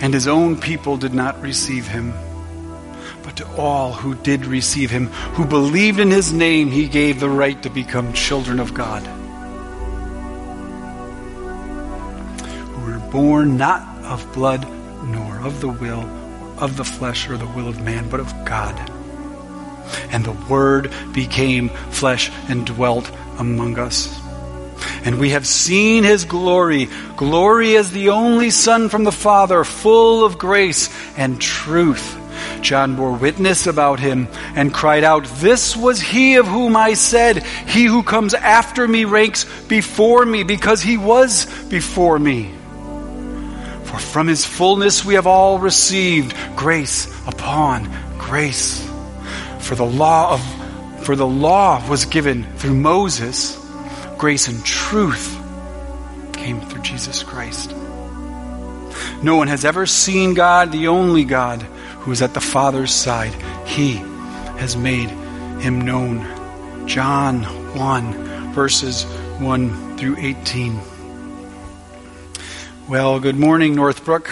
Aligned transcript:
and 0.00 0.12
his 0.12 0.28
own 0.28 0.58
people 0.58 0.96
did 0.96 1.14
not 1.14 1.40
receive 1.40 1.86
him. 1.86 2.12
But 3.22 3.36
to 3.36 3.56
all 3.56 3.92
who 3.92 4.14
did 4.14 4.46
receive 4.46 4.90
him, 4.90 5.06
who 5.36 5.44
believed 5.44 5.98
in 5.98 6.10
his 6.10 6.32
name, 6.32 6.70
he 6.70 6.88
gave 6.88 7.18
the 7.18 7.28
right 7.28 7.60
to 7.62 7.70
become 7.70 8.12
children 8.12 8.60
of 8.60 8.74
God. 8.74 9.02
Who 12.72 12.90
were 12.90 12.98
born 13.10 13.56
not 13.56 13.82
of 14.04 14.32
blood, 14.32 14.66
nor 15.04 15.38
of 15.40 15.60
the 15.60 15.68
will, 15.68 16.08
of 16.58 16.76
the 16.76 16.84
flesh, 16.84 17.28
or 17.28 17.36
the 17.36 17.46
will 17.48 17.68
of 17.68 17.82
man, 17.82 18.08
but 18.08 18.20
of 18.20 18.32
God. 18.44 18.74
And 20.10 20.24
the 20.24 20.36
Word 20.48 20.92
became 21.12 21.68
flesh 21.90 22.30
and 22.48 22.66
dwelt 22.66 23.10
among 23.38 23.78
us 23.78 24.25
and 25.06 25.20
we 25.20 25.30
have 25.30 25.46
seen 25.46 26.02
his 26.02 26.24
glory, 26.24 26.88
glory 27.16 27.76
as 27.76 27.92
the 27.92 28.08
only 28.08 28.50
Son 28.50 28.88
from 28.88 29.04
the 29.04 29.12
Father, 29.12 29.62
full 29.62 30.24
of 30.24 30.36
grace 30.36 30.90
and 31.16 31.40
truth. 31.40 32.18
John 32.60 32.96
bore 32.96 33.12
witness 33.12 33.68
about 33.68 34.00
him 34.00 34.26
and 34.56 34.74
cried 34.74 35.04
out, 35.04 35.24
This 35.36 35.76
was 35.76 36.00
he 36.00 36.34
of 36.34 36.48
whom 36.48 36.76
I 36.76 36.94
said, 36.94 37.44
He 37.44 37.84
who 37.84 38.02
comes 38.02 38.34
after 38.34 38.88
me 38.88 39.04
ranks 39.04 39.44
before 39.68 40.26
me, 40.26 40.42
because 40.42 40.82
he 40.82 40.98
was 40.98 41.46
before 41.66 42.18
me. 42.18 42.52
For 43.84 43.98
from 43.98 44.26
his 44.26 44.44
fullness 44.44 45.04
we 45.04 45.14
have 45.14 45.28
all 45.28 45.60
received 45.60 46.34
grace 46.56 47.06
upon 47.28 47.88
grace. 48.18 48.84
For 49.60 49.76
the 49.76 49.86
law 49.86 50.34
of 50.34 51.04
for 51.04 51.14
the 51.14 51.26
law 51.26 51.88
was 51.88 52.06
given 52.06 52.42
through 52.56 52.74
Moses 52.74 53.56
grace 54.18 54.48
and 54.48 54.64
truth 54.64 55.38
came 56.32 56.60
through 56.60 56.82
Jesus 56.82 57.22
Christ. 57.22 57.74
No 59.22 59.36
one 59.36 59.48
has 59.48 59.64
ever 59.64 59.86
seen 59.86 60.34
God, 60.34 60.72
the 60.72 60.88
only 60.88 61.24
God 61.24 61.62
who 62.00 62.12
is 62.12 62.22
at 62.22 62.34
the 62.34 62.40
Father's 62.40 62.92
side. 62.92 63.34
He 63.66 63.94
has 64.58 64.76
made 64.76 65.10
him 65.60 65.80
known. 65.80 66.24
John 66.86 67.42
1, 67.76 68.52
verses 68.52 69.04
1 69.38 69.96
through 69.98 70.16
18. 70.18 70.80
Well, 72.88 73.18
good 73.18 73.36
morning, 73.36 73.74
Northbrook. 73.74 74.30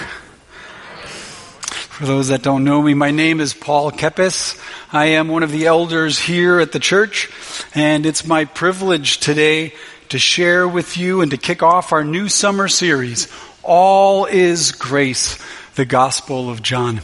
For 1.94 2.06
those 2.06 2.27
that 2.27 2.43
don't 2.43 2.65
know 2.65 2.82
me, 2.82 2.93
my 2.93 3.12
name 3.12 3.38
is 3.38 3.55
Paul 3.55 3.93
Kepis. 3.93 4.60
I 4.93 5.10
am 5.10 5.28
one 5.28 5.44
of 5.44 5.53
the 5.53 5.66
elders 5.66 6.19
here 6.19 6.59
at 6.59 6.72
the 6.72 6.81
church, 6.81 7.31
and 7.72 8.05
it's 8.05 8.27
my 8.27 8.47
privilege 8.47 9.19
today 9.19 9.75
to 10.09 10.19
share 10.19 10.66
with 10.66 10.97
you 10.97 11.21
and 11.21 11.31
to 11.31 11.37
kick 11.37 11.62
off 11.62 11.93
our 11.93 12.03
new 12.03 12.28
summer 12.28 12.66
series, 12.66 13.28
All 13.62 14.25
is 14.25 14.72
Grace, 14.72 15.38
the 15.77 15.84
Gospel 15.84 16.50
of 16.50 16.62
John. 16.62 17.00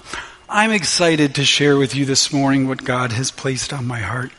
I'm 0.49 0.73
excited 0.73 1.37
to 1.37 1.45
share 1.45 1.77
with 1.77 1.95
you 1.95 2.05
this 2.05 2.33
morning 2.33 2.67
what 2.67 2.83
God 2.83 3.13
has 3.13 3.31
placed 3.31 3.73
on 3.73 3.87
my 3.87 4.01
heart. 4.01 4.33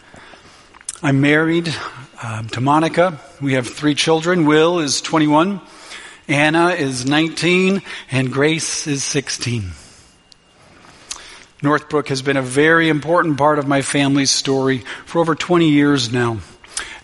I'm 1.02 1.22
married 1.22 1.74
um, 2.22 2.50
to 2.50 2.60
Monica. 2.60 3.22
We 3.40 3.54
have 3.54 3.68
three 3.68 3.96
children. 3.96 4.46
Will 4.46 4.80
is 4.80 5.00
21, 5.00 5.62
Anna 6.28 6.72
is 6.72 7.06
19, 7.06 7.82
and 8.12 8.34
Grace 8.34 8.86
is 8.86 9.06
16. 9.06 9.72
Northbrook 11.62 12.08
has 12.08 12.22
been 12.22 12.38
a 12.38 12.42
very 12.42 12.90
important 12.90 13.38
part 13.38 13.60
of 13.60 13.68
my 13.68 13.82
family's 13.82 14.32
story 14.32 14.80
for 15.06 15.20
over 15.20 15.36
20 15.36 15.70
years 15.70 16.12
now. 16.12 16.40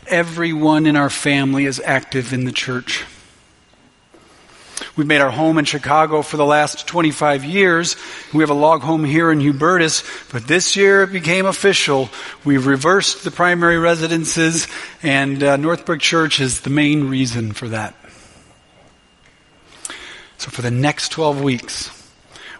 Everyone 0.08 0.88
in 0.88 0.96
our 0.96 1.10
family 1.10 1.66
is 1.66 1.82
active 1.84 2.34
in 2.34 2.46
the 2.46 2.52
church. 2.52 3.06
We've 4.96 5.06
made 5.06 5.22
our 5.22 5.30
home 5.30 5.60
in 5.60 5.66
Chicago 5.66 6.24
for 6.24 6.38
the 6.38 6.46
last 6.46 6.88
25 6.88 7.44
years. 7.44 7.96
We 8.34 8.42
have 8.42 8.50
a 8.50 8.56
log 8.56 8.82
home 8.82 9.04
here 9.04 9.32
in 9.32 9.40
Hubertus, 9.40 10.32
but 10.32 10.48
this 10.48 10.76
year 10.76 11.04
it 11.04 11.12
became 11.12 11.46
official. 11.46 12.10
We've 12.44 12.66
reversed 12.66 13.24
the 13.24 13.30
primary 13.30 13.78
residences, 13.78 14.68
and 15.04 15.44
uh, 15.44 15.58
Northbrook 15.58 16.00
Church 16.00 16.40
is 16.40 16.62
the 16.62 16.72
main 16.72 17.10
reason 17.10 17.52
for 17.52 17.68
that. 17.70 17.96
So, 20.40 20.50
for 20.50 20.64
the 20.64 20.72
next 20.72 21.10
12 21.10 21.42
weeks, 21.42 21.97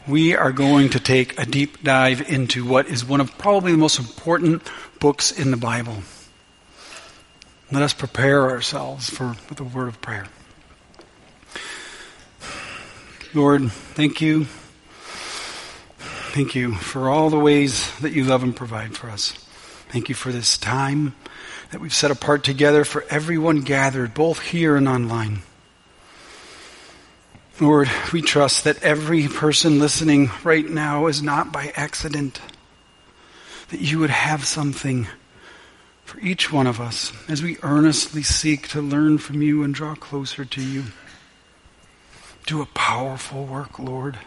we 0.08 0.36
are 0.36 0.52
going 0.52 0.90
to 0.90 1.00
take 1.00 1.40
a 1.40 1.46
deep 1.46 1.84
dive 1.84 2.30
into 2.30 2.66
what 2.66 2.88
is 2.88 3.04
one 3.04 3.20
of 3.20 3.38
probably 3.38 3.72
the 3.72 3.78
most 3.78 4.00
important 4.00 4.64
books 5.00 5.32
in 5.32 5.52
the 5.52 5.58
Bible. 5.58 5.98
Let 7.72 7.84
us 7.84 7.94
prepare 7.94 8.50
ourselves 8.50 9.10
for 9.10 9.36
the 9.54 9.66
word 9.66 9.90
of 9.90 10.02
prayer. 10.02 10.28
Lord, 13.34 13.70
thank 13.72 14.22
you. 14.22 14.46
Thank 16.32 16.56
you 16.56 16.76
for 16.76 17.10
all 17.10 17.30
the 17.30 17.40
ways 17.40 17.92
that 18.00 18.14
you 18.14 18.24
love 18.24 18.44
and 18.44 18.56
provide 18.56 18.96
for 18.96 19.10
us. 19.10 19.32
Thank 19.90 20.08
you 20.08 20.16
for 20.16 20.32
this 20.32 20.58
time 20.58 21.16
that 21.72 21.82
we've 21.82 21.94
set 21.94 22.12
apart 22.12 22.44
together 22.44 22.86
for 22.86 23.04
everyone 23.10 23.62
gathered, 23.62 24.14
both 24.14 24.40
here 24.40 24.78
and 24.78 24.88
online. 24.88 25.42
Lord, 27.60 27.90
we 28.14 28.22
trust 28.22 28.66
that 28.66 28.84
every 28.84 29.28
person 29.28 29.80
listening 29.80 30.30
right 30.44 30.70
now 30.70 31.08
is 31.08 31.24
not 31.24 31.52
by 31.52 31.74
accident, 31.76 32.40
that 33.70 33.80
you 33.80 33.98
would 33.98 34.12
have 34.12 34.46
something 34.46 35.08
for 36.06 36.20
each 36.20 36.54
one 36.54 36.68
of 36.68 36.80
us 36.80 37.12
as 37.28 37.42
we 37.42 37.58
earnestly 37.64 38.22
seek 38.22 38.68
to 38.68 38.82
learn 38.82 39.18
from 39.18 39.42
you 39.42 39.64
and 39.64 39.74
draw 39.74 39.96
closer 39.96 40.46
to 40.46 40.62
you. 40.62 40.84
Do 42.46 42.62
a 42.62 42.68
powerful 42.68 43.44
work, 43.44 43.80
Lord. 43.80 44.20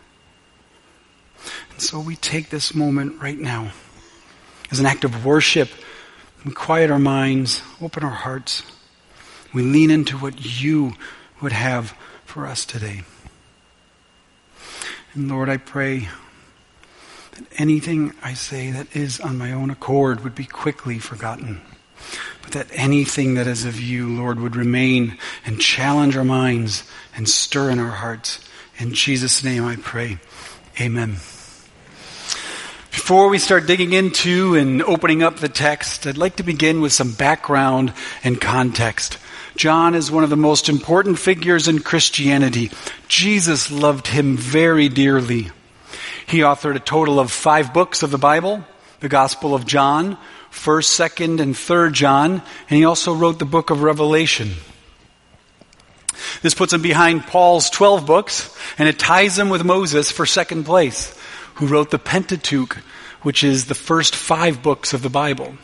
And 1.70 1.80
so 1.80 2.00
we 2.00 2.16
take 2.16 2.50
this 2.50 2.74
moment 2.74 3.22
right 3.22 3.38
now 3.38 3.70
as 4.72 4.80
an 4.80 4.86
act 4.86 5.04
of 5.04 5.24
worship. 5.24 5.68
We 6.44 6.50
quiet 6.50 6.90
our 6.90 6.98
minds, 6.98 7.62
open 7.80 8.02
our 8.02 8.10
hearts. 8.10 8.64
We 9.54 9.62
lean 9.62 9.92
into 9.92 10.18
what 10.18 10.60
you 10.60 10.94
would 11.40 11.52
have 11.52 11.94
for 12.24 12.48
us 12.48 12.64
today. 12.64 13.04
And 15.14 15.28
Lord, 15.28 15.48
I 15.48 15.56
pray 15.56 16.08
that 17.32 17.44
anything 17.58 18.14
I 18.22 18.34
say 18.34 18.70
that 18.70 18.94
is 18.94 19.18
on 19.20 19.38
my 19.38 19.52
own 19.52 19.70
accord 19.70 20.22
would 20.22 20.34
be 20.34 20.44
quickly 20.44 20.98
forgotten. 20.98 21.60
But 22.42 22.52
that 22.52 22.68
anything 22.72 23.34
that 23.34 23.46
is 23.46 23.64
of 23.64 23.80
you, 23.80 24.08
Lord, 24.08 24.38
would 24.40 24.56
remain 24.56 25.18
and 25.44 25.60
challenge 25.60 26.16
our 26.16 26.24
minds 26.24 26.84
and 27.14 27.28
stir 27.28 27.70
in 27.70 27.78
our 27.78 27.90
hearts. 27.90 28.40
In 28.78 28.94
Jesus' 28.94 29.42
name 29.42 29.64
I 29.64 29.76
pray. 29.76 30.18
Amen. 30.80 31.16
Before 32.90 33.28
we 33.28 33.38
start 33.38 33.66
digging 33.66 33.92
into 33.92 34.54
and 34.54 34.82
opening 34.82 35.22
up 35.22 35.36
the 35.36 35.48
text, 35.48 36.06
I'd 36.06 36.16
like 36.16 36.36
to 36.36 36.42
begin 36.42 36.80
with 36.80 36.92
some 36.92 37.12
background 37.12 37.92
and 38.22 38.40
context. 38.40 39.18
John 39.56 39.94
is 39.94 40.10
one 40.10 40.24
of 40.24 40.30
the 40.30 40.36
most 40.36 40.68
important 40.68 41.18
figures 41.18 41.68
in 41.68 41.80
Christianity. 41.80 42.70
Jesus 43.08 43.70
loved 43.70 44.06
him 44.06 44.36
very 44.36 44.88
dearly. 44.88 45.50
He 46.26 46.38
authored 46.38 46.76
a 46.76 46.80
total 46.80 47.18
of 47.18 47.32
five 47.32 47.74
books 47.74 48.02
of 48.02 48.10
the 48.10 48.18
Bible, 48.18 48.64
the 49.00 49.08
Gospel 49.08 49.54
of 49.54 49.66
John, 49.66 50.16
1st, 50.52 51.10
2nd, 51.10 51.40
and 51.40 51.54
3rd 51.54 51.92
John, 51.92 52.30
and 52.32 52.76
he 52.76 52.84
also 52.84 53.14
wrote 53.14 53.38
the 53.38 53.44
book 53.44 53.70
of 53.70 53.82
Revelation. 53.82 54.52
This 56.42 56.54
puts 56.54 56.72
him 56.72 56.82
behind 56.82 57.26
Paul's 57.26 57.70
12 57.70 58.06
books, 58.06 58.56
and 58.78 58.88
it 58.88 58.98
ties 58.98 59.38
him 59.38 59.48
with 59.48 59.64
Moses 59.64 60.10
for 60.10 60.26
second 60.26 60.64
place, 60.64 61.16
who 61.54 61.66
wrote 61.66 61.90
the 61.90 61.98
Pentateuch, 61.98 62.76
which 63.22 63.44
is 63.44 63.66
the 63.66 63.74
first 63.74 64.14
five 64.14 64.62
books 64.62 64.92
of 64.92 65.02
the 65.02 65.10
Bible. 65.10 65.54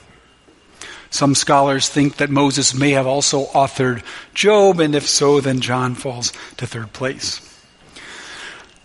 Some 1.10 1.34
scholars 1.34 1.88
think 1.88 2.16
that 2.16 2.30
Moses 2.30 2.74
may 2.74 2.90
have 2.90 3.06
also 3.06 3.46
authored 3.46 4.02
Job, 4.34 4.80
and 4.80 4.94
if 4.94 5.06
so, 5.06 5.40
then 5.40 5.60
John 5.60 5.94
falls 5.94 6.32
to 6.56 6.66
third 6.66 6.92
place. 6.92 7.40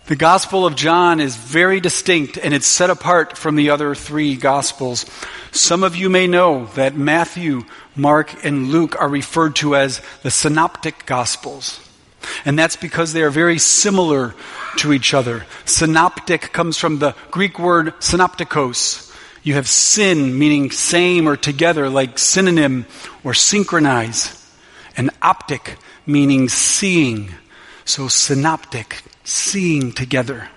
The 0.06 0.16
Gospel 0.16 0.66
of 0.66 0.74
John 0.74 1.20
is 1.20 1.36
very 1.36 1.78
distinct 1.78 2.36
and 2.36 2.52
it's 2.52 2.66
set 2.66 2.90
apart 2.90 3.38
from 3.38 3.54
the 3.54 3.70
other 3.70 3.94
three 3.94 4.34
Gospels. 4.34 5.06
Some 5.52 5.84
of 5.84 5.94
you 5.94 6.10
may 6.10 6.26
know 6.26 6.66
that 6.74 6.96
Matthew, 6.96 7.62
Mark, 7.94 8.44
and 8.44 8.70
Luke 8.70 9.00
are 9.00 9.08
referred 9.08 9.54
to 9.56 9.76
as 9.76 10.02
the 10.22 10.30
Synoptic 10.30 11.06
Gospels. 11.06 11.78
And 12.44 12.58
that's 12.58 12.76
because 12.76 13.12
they 13.12 13.22
are 13.22 13.30
very 13.30 13.58
similar 13.58 14.34
to 14.78 14.92
each 14.92 15.14
other. 15.14 15.46
Synoptic 15.66 16.52
comes 16.52 16.76
from 16.76 16.98
the 16.98 17.14
Greek 17.30 17.58
word 17.58 17.94
synoptikos. 18.00 19.11
You 19.42 19.54
have 19.54 19.68
syn, 19.68 20.38
meaning 20.38 20.70
same 20.70 21.28
or 21.28 21.36
together, 21.36 21.88
like 21.88 22.18
synonym 22.18 22.86
or 23.24 23.34
synchronize. 23.34 24.38
And 24.96 25.10
optic, 25.20 25.76
meaning 26.06 26.48
seeing. 26.48 27.34
So 27.84 28.08
synoptic, 28.08 29.02
seeing 29.24 29.92
together. 29.92 30.48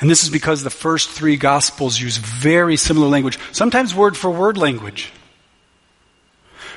And 0.00 0.10
this 0.10 0.24
is 0.24 0.30
because 0.30 0.62
the 0.64 0.70
first 0.70 1.10
three 1.10 1.36
Gospels 1.36 2.00
use 2.00 2.16
very 2.16 2.76
similar 2.76 3.06
language, 3.06 3.38
sometimes 3.52 3.94
word 3.94 4.16
for 4.16 4.30
word 4.30 4.56
language. 4.56 5.12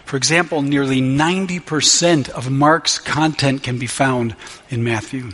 For 0.04 0.18
example, 0.18 0.62
nearly 0.62 1.02
90% 1.02 2.30
of 2.30 2.52
Mark's 2.52 3.00
content 3.00 3.64
can 3.64 3.80
be 3.80 3.88
found 3.88 4.36
in 4.70 4.84
Matthew. 4.84 5.32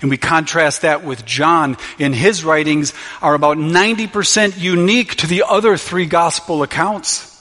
And 0.00 0.10
we 0.10 0.16
contrast 0.16 0.82
that 0.82 1.04
with 1.04 1.24
John. 1.24 1.76
In 1.98 2.12
his 2.12 2.44
writings 2.44 2.92
are 3.20 3.34
about 3.34 3.58
90% 3.58 4.58
unique 4.58 5.16
to 5.16 5.26
the 5.26 5.44
other 5.48 5.76
three 5.76 6.06
gospel 6.06 6.62
accounts. 6.62 7.34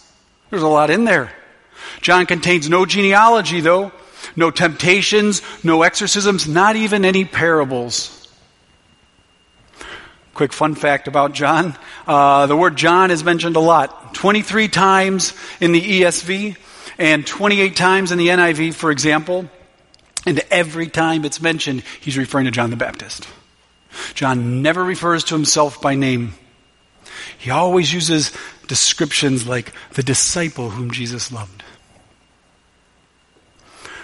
There's 0.50 0.64
a 0.64 0.68
lot 0.68 0.90
in 0.90 1.06
there. 1.06 1.32
John 2.02 2.26
contains 2.26 2.70
no 2.70 2.86
genealogy 2.86 3.62
though, 3.62 3.92
no 4.36 4.52
temptations, 4.52 5.42
no 5.64 5.84
exorcisms, 5.84 6.48
not 6.48 6.76
even 6.76 7.06
any 7.06 7.26
parables. 7.26 8.14
Quick 10.34 10.54
fun 10.54 10.76
fact 10.76 11.08
about 11.08 11.34
John. 11.34 11.76
Uh, 12.06 12.46
the 12.46 12.56
word 12.56 12.76
John 12.76 13.10
is 13.10 13.24
mentioned 13.24 13.56
a 13.56 13.60
lot. 13.60 14.14
23 14.14 14.68
times 14.68 15.34
in 15.60 15.72
the 15.72 15.82
ESV 15.82 16.56
and 17.00 17.26
28 17.26 17.76
times 17.76 18.12
in 18.12 18.20
the 18.20 18.28
NIV, 18.28 18.76
for 18.76 18.92
example. 18.92 19.50
And 20.28 20.42
every 20.52 20.88
time 20.88 21.24
it's 21.24 21.42
mentioned, 21.42 21.84
he's 22.02 22.18
referring 22.18 22.46
to 22.46 22.52
John 22.52 22.70
the 22.70 22.76
Baptist. 22.76 23.26
John 24.14 24.62
never 24.62 24.84
refers 24.84 25.24
to 25.24 25.36
himself 25.36 25.82
by 25.82 25.96
name. 25.96 26.34
He 27.38 27.50
always 27.50 27.94
uses 27.94 28.34
descriptions 28.68 29.48
like 29.48 29.72
the 29.94 30.04
disciple 30.04 30.72
whom 30.72 30.92
Jesus 30.92 31.32
loved. 31.32 31.64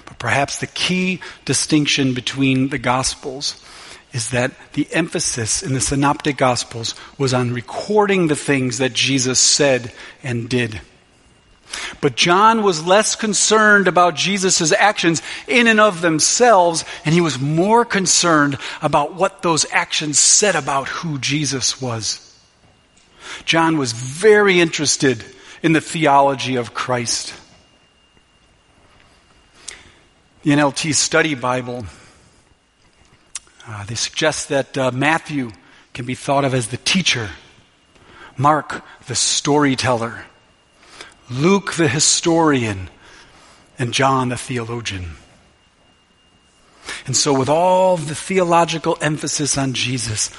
But 0.05 0.17
perhaps 0.17 0.59
the 0.59 0.67
key 0.67 1.19
distinction 1.43 2.13
between 2.13 2.69
the 2.69 2.77
Gospels 2.77 3.61
is 4.13 4.29
that 4.29 4.53
the 4.73 4.87
emphasis 4.93 5.61
in 5.61 5.73
the 5.73 5.81
Synoptic 5.81 6.37
Gospels 6.37 6.95
was 7.17 7.33
on 7.33 7.51
recording 7.51 8.27
the 8.27 8.35
things 8.37 8.77
that 8.77 8.93
Jesus 8.93 9.41
said 9.41 9.91
and 10.23 10.47
did. 10.47 10.79
But 12.01 12.15
John 12.15 12.63
was 12.63 12.85
less 12.85 13.15
concerned 13.15 13.87
about 13.87 14.15
Jesus' 14.15 14.71
actions 14.71 15.21
in 15.47 15.67
and 15.67 15.79
of 15.79 16.01
themselves, 16.01 16.85
and 17.05 17.13
he 17.13 17.21
was 17.21 17.39
more 17.39 17.85
concerned 17.85 18.57
about 18.81 19.15
what 19.15 19.41
those 19.41 19.65
actions 19.71 20.19
said 20.19 20.55
about 20.55 20.87
who 20.87 21.17
Jesus 21.19 21.81
was. 21.81 22.37
John 23.45 23.77
was 23.77 23.91
very 23.91 24.59
interested 24.59 25.23
in 25.61 25.73
the 25.73 25.81
theology 25.81 26.55
of 26.55 26.73
Christ. 26.73 27.33
The 30.43 30.51
NLT 30.51 30.93
Study 30.93 31.35
Bible, 31.35 31.85
uh, 33.65 33.85
they 33.85 33.95
suggest 33.95 34.49
that 34.49 34.77
uh, 34.77 34.91
Matthew 34.91 35.51
can 35.93 36.05
be 36.05 36.15
thought 36.15 36.43
of 36.43 36.53
as 36.53 36.67
the 36.67 36.77
teacher, 36.77 37.29
Mark 38.35 38.83
the 39.07 39.15
storyteller, 39.15 40.25
Luke 41.33 41.73
the 41.73 41.87
historian, 41.87 42.89
and 43.79 43.93
John 43.93 44.29
the 44.29 44.37
theologian. 44.37 45.11
And 47.05 47.15
so, 47.15 47.37
with 47.37 47.49
all 47.49 47.97
the 47.97 48.15
theological 48.15 48.97
emphasis 49.01 49.57
on 49.57 49.73
Jesus, 49.73 50.29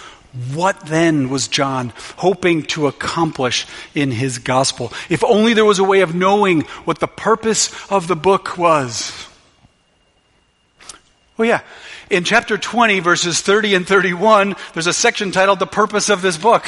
what 0.52 0.80
then 0.86 1.30
was 1.30 1.48
John 1.48 1.92
hoping 2.16 2.62
to 2.64 2.86
accomplish 2.86 3.66
in 3.94 4.10
his 4.10 4.38
gospel? 4.38 4.92
If 5.08 5.22
only 5.24 5.54
there 5.54 5.64
was 5.64 5.78
a 5.78 5.84
way 5.84 6.00
of 6.00 6.14
knowing 6.14 6.62
what 6.84 6.98
the 6.98 7.06
purpose 7.06 7.70
of 7.90 8.08
the 8.08 8.16
book 8.16 8.58
was. 8.58 9.28
Oh, 11.38 11.44
yeah. 11.44 11.60
In 12.10 12.24
chapter 12.24 12.58
20, 12.58 13.00
verses 13.00 13.40
30 13.40 13.74
and 13.74 13.86
31, 13.86 14.54
there's 14.72 14.86
a 14.86 14.92
section 14.92 15.32
titled 15.32 15.58
The 15.58 15.66
Purpose 15.66 16.08
of 16.08 16.22
This 16.22 16.36
Book. 16.36 16.64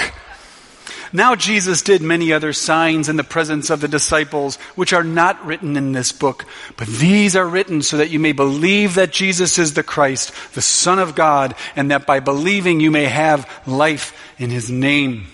Now 1.12 1.34
Jesus 1.34 1.82
did 1.82 2.02
many 2.02 2.32
other 2.32 2.52
signs 2.52 3.08
in 3.08 3.16
the 3.16 3.24
presence 3.24 3.70
of 3.70 3.80
the 3.80 3.88
disciples, 3.88 4.56
which 4.74 4.92
are 4.92 5.04
not 5.04 5.44
written 5.44 5.76
in 5.76 5.92
this 5.92 6.12
book, 6.12 6.44
but 6.76 6.88
these 6.88 7.36
are 7.36 7.46
written 7.46 7.82
so 7.82 7.98
that 7.98 8.10
you 8.10 8.18
may 8.18 8.32
believe 8.32 8.94
that 8.94 9.12
Jesus 9.12 9.58
is 9.58 9.74
the 9.74 9.82
Christ, 9.82 10.32
the 10.54 10.62
Son 10.62 10.98
of 10.98 11.14
God, 11.14 11.54
and 11.74 11.90
that 11.90 12.06
by 12.06 12.20
believing 12.20 12.80
you 12.80 12.90
may 12.90 13.04
have 13.04 13.48
life 13.66 14.18
in 14.38 14.50
His 14.50 14.70
name. 14.70 15.26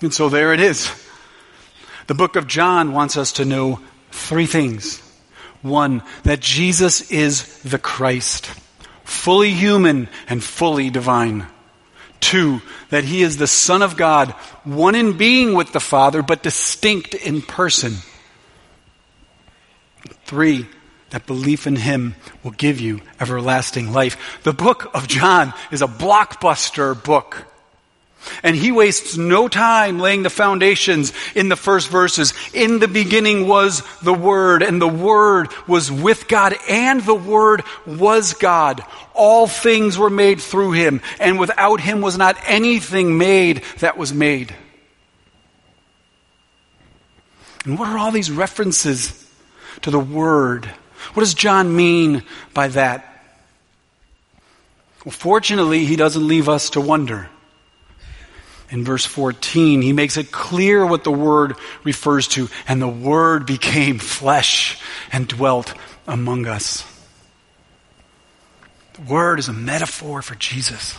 And 0.00 0.12
so 0.12 0.28
there 0.28 0.52
it 0.52 0.60
is. 0.60 0.90
The 2.06 2.14
book 2.14 2.36
of 2.36 2.46
John 2.46 2.92
wants 2.92 3.16
us 3.16 3.32
to 3.32 3.44
know 3.44 3.80
three 4.10 4.46
things. 4.46 5.00
One, 5.62 6.02
that 6.22 6.40
Jesus 6.40 7.10
is 7.10 7.62
the 7.62 7.78
Christ, 7.78 8.46
fully 9.04 9.52
human 9.52 10.08
and 10.28 10.42
fully 10.42 10.90
divine. 10.90 11.46
Two, 12.20 12.60
that 12.90 13.04
he 13.04 13.22
is 13.22 13.36
the 13.36 13.46
Son 13.46 13.82
of 13.82 13.96
God, 13.96 14.30
one 14.64 14.94
in 14.94 15.16
being 15.16 15.54
with 15.54 15.72
the 15.72 15.80
Father, 15.80 16.22
but 16.22 16.42
distinct 16.42 17.14
in 17.14 17.42
person. 17.42 17.96
Three, 20.26 20.68
that 21.10 21.26
belief 21.26 21.66
in 21.66 21.76
him 21.76 22.14
will 22.44 22.52
give 22.52 22.80
you 22.80 23.00
everlasting 23.18 23.92
life. 23.92 24.40
The 24.44 24.52
book 24.52 24.94
of 24.94 25.08
John 25.08 25.52
is 25.72 25.82
a 25.82 25.88
blockbuster 25.88 27.02
book. 27.02 27.46
And 28.42 28.54
he 28.54 28.72
wastes 28.72 29.16
no 29.16 29.48
time 29.48 29.98
laying 29.98 30.22
the 30.22 30.30
foundations 30.30 31.12
in 31.34 31.48
the 31.48 31.56
first 31.56 31.88
verses. 31.88 32.34
In 32.52 32.78
the 32.78 32.88
beginning 32.88 33.46
was 33.46 33.82
the 34.00 34.14
Word, 34.14 34.62
and 34.62 34.80
the 34.80 34.88
Word 34.88 35.48
was 35.66 35.90
with 35.90 36.28
God, 36.28 36.54
and 36.68 37.00
the 37.00 37.14
Word 37.14 37.62
was 37.86 38.34
God. 38.34 38.84
All 39.14 39.46
things 39.46 39.98
were 39.98 40.10
made 40.10 40.40
through 40.40 40.72
him, 40.72 41.00
and 41.18 41.38
without 41.38 41.80
him 41.80 42.00
was 42.00 42.16
not 42.16 42.36
anything 42.46 43.18
made 43.18 43.62
that 43.78 43.96
was 43.96 44.12
made. 44.12 44.54
And 47.64 47.78
what 47.78 47.88
are 47.88 47.98
all 47.98 48.10
these 48.10 48.30
references 48.30 49.28
to 49.82 49.90
the 49.90 50.00
Word? 50.00 50.66
What 51.14 51.20
does 51.20 51.34
John 51.34 51.74
mean 51.74 52.22
by 52.54 52.68
that? 52.68 53.06
Well, 55.04 55.12
fortunately, 55.12 55.86
he 55.86 55.96
doesn't 55.96 56.26
leave 56.26 56.48
us 56.48 56.70
to 56.70 56.80
wonder 56.80 57.30
in 58.70 58.84
verse 58.84 59.04
14, 59.04 59.82
he 59.82 59.92
makes 59.92 60.16
it 60.16 60.30
clear 60.30 60.86
what 60.86 61.02
the 61.02 61.10
word 61.10 61.56
refers 61.82 62.28
to. 62.28 62.48
And 62.68 62.80
the 62.80 62.88
word 62.88 63.44
became 63.44 63.98
flesh 63.98 64.80
and 65.12 65.26
dwelt 65.26 65.74
among 66.06 66.46
us. 66.46 66.84
The 68.94 69.02
word 69.02 69.40
is 69.40 69.48
a 69.48 69.52
metaphor 69.52 70.22
for 70.22 70.36
Jesus. 70.36 70.96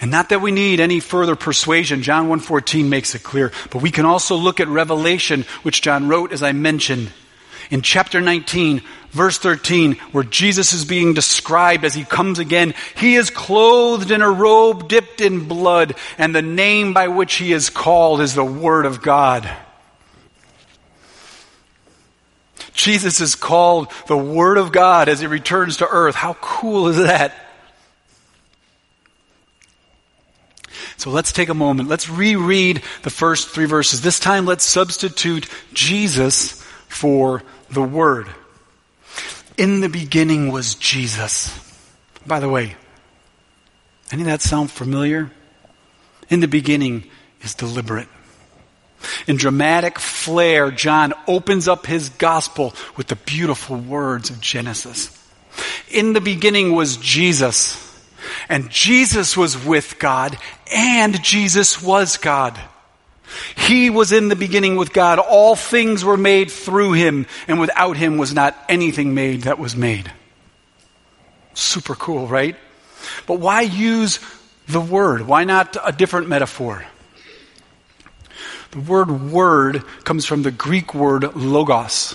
And 0.00 0.12
not 0.12 0.28
that 0.28 0.40
we 0.40 0.52
need 0.52 0.78
any 0.78 1.00
further 1.00 1.34
persuasion. 1.34 2.02
John 2.02 2.28
1:14 2.28 2.88
makes 2.88 3.16
it 3.16 3.24
clear, 3.24 3.50
but 3.70 3.82
we 3.82 3.90
can 3.90 4.06
also 4.06 4.36
look 4.36 4.60
at 4.60 4.68
Revelation, 4.68 5.44
which 5.62 5.82
John 5.82 6.06
wrote 6.06 6.32
as 6.32 6.42
I 6.44 6.52
mentioned 6.52 7.12
in 7.70 7.82
chapter 7.82 8.20
19, 8.20 8.82
verse 9.10 9.38
13, 9.38 9.94
where 10.12 10.24
Jesus 10.24 10.72
is 10.72 10.84
being 10.84 11.14
described 11.14 11.84
as 11.84 11.94
he 11.94 12.04
comes 12.04 12.38
again, 12.38 12.74
he 12.96 13.16
is 13.16 13.30
clothed 13.30 14.10
in 14.10 14.22
a 14.22 14.30
robe 14.30 14.88
dipped 14.88 15.20
in 15.20 15.46
blood, 15.46 15.94
and 16.16 16.34
the 16.34 16.42
name 16.42 16.94
by 16.94 17.08
which 17.08 17.34
he 17.34 17.52
is 17.52 17.70
called 17.70 18.20
is 18.20 18.34
the 18.34 18.44
Word 18.44 18.86
of 18.86 19.02
God. 19.02 19.48
Jesus 22.72 23.20
is 23.20 23.34
called 23.34 23.92
the 24.06 24.16
Word 24.16 24.56
of 24.56 24.72
God 24.72 25.08
as 25.08 25.20
he 25.20 25.26
returns 25.26 25.78
to 25.78 25.88
earth. 25.88 26.14
How 26.14 26.34
cool 26.34 26.88
is 26.88 26.96
that? 26.98 27.34
So 30.96 31.10
let's 31.10 31.32
take 31.32 31.48
a 31.48 31.54
moment. 31.54 31.88
Let's 31.88 32.08
reread 32.08 32.82
the 33.02 33.10
first 33.10 33.48
three 33.50 33.66
verses. 33.66 34.00
This 34.00 34.18
time, 34.18 34.46
let's 34.46 34.64
substitute 34.64 35.48
Jesus 35.72 36.62
for 36.88 37.42
the 37.70 37.82
Word. 37.82 38.28
In 39.56 39.80
the 39.80 39.88
beginning 39.88 40.52
was 40.52 40.74
Jesus. 40.74 41.58
By 42.26 42.40
the 42.40 42.48
way, 42.48 42.76
any 44.10 44.22
of 44.22 44.26
that 44.26 44.42
sound 44.42 44.70
familiar? 44.70 45.30
In 46.30 46.40
the 46.40 46.48
beginning 46.48 47.04
is 47.42 47.54
deliberate. 47.54 48.08
In 49.26 49.36
dramatic 49.36 49.98
flair, 49.98 50.70
John 50.70 51.12
opens 51.26 51.68
up 51.68 51.86
his 51.86 52.08
gospel 52.10 52.74
with 52.96 53.06
the 53.08 53.16
beautiful 53.16 53.76
words 53.76 54.30
of 54.30 54.40
Genesis. 54.40 55.14
In 55.90 56.12
the 56.12 56.20
beginning 56.20 56.74
was 56.74 56.96
Jesus, 56.96 57.84
and 58.48 58.70
Jesus 58.70 59.36
was 59.36 59.62
with 59.62 59.98
God, 59.98 60.36
and 60.72 61.22
Jesus 61.22 61.82
was 61.82 62.16
God. 62.16 62.58
He 63.56 63.90
was 63.90 64.12
in 64.12 64.28
the 64.28 64.36
beginning 64.36 64.76
with 64.76 64.92
God. 64.92 65.18
All 65.18 65.56
things 65.56 66.04
were 66.04 66.16
made 66.16 66.50
through 66.50 66.92
him, 66.92 67.26
and 67.46 67.60
without 67.60 67.96
him 67.96 68.18
was 68.18 68.34
not 68.34 68.56
anything 68.68 69.14
made 69.14 69.42
that 69.42 69.58
was 69.58 69.76
made. 69.76 70.10
Super 71.54 71.94
cool, 71.94 72.26
right? 72.26 72.56
But 73.26 73.40
why 73.40 73.62
use 73.62 74.20
the 74.66 74.80
word? 74.80 75.26
Why 75.26 75.44
not 75.44 75.76
a 75.84 75.92
different 75.92 76.28
metaphor? 76.28 76.84
The 78.70 78.80
word 78.80 79.32
word 79.32 79.82
comes 80.04 80.26
from 80.26 80.42
the 80.42 80.50
Greek 80.50 80.94
word 80.94 81.34
logos. 81.34 82.14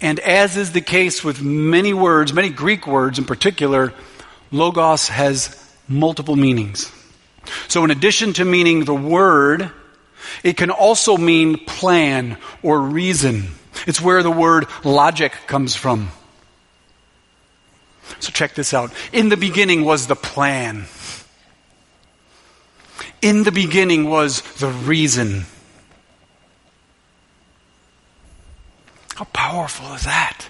And 0.00 0.18
as 0.20 0.56
is 0.56 0.72
the 0.72 0.80
case 0.80 1.22
with 1.22 1.42
many 1.42 1.94
words, 1.94 2.32
many 2.32 2.48
Greek 2.48 2.86
words 2.86 3.18
in 3.18 3.24
particular, 3.24 3.92
logos 4.50 5.08
has 5.08 5.58
multiple 5.86 6.34
meanings. 6.34 6.90
So 7.68 7.84
in 7.84 7.90
addition 7.90 8.32
to 8.34 8.44
meaning 8.44 8.84
the 8.84 8.94
word, 8.94 9.70
it 10.42 10.56
can 10.56 10.70
also 10.70 11.16
mean 11.16 11.58
plan 11.64 12.38
or 12.62 12.80
reason. 12.80 13.48
It's 13.86 14.00
where 14.00 14.22
the 14.22 14.30
word 14.30 14.66
logic 14.84 15.32
comes 15.46 15.74
from. 15.74 16.10
So 18.20 18.30
check 18.30 18.54
this 18.54 18.74
out. 18.74 18.92
In 19.12 19.28
the 19.28 19.36
beginning 19.36 19.84
was 19.84 20.06
the 20.06 20.16
plan. 20.16 20.86
In 23.20 23.44
the 23.44 23.52
beginning 23.52 24.08
was 24.08 24.42
the 24.58 24.68
reason. 24.68 25.44
How 29.14 29.24
powerful 29.32 29.94
is 29.94 30.04
that? 30.04 30.48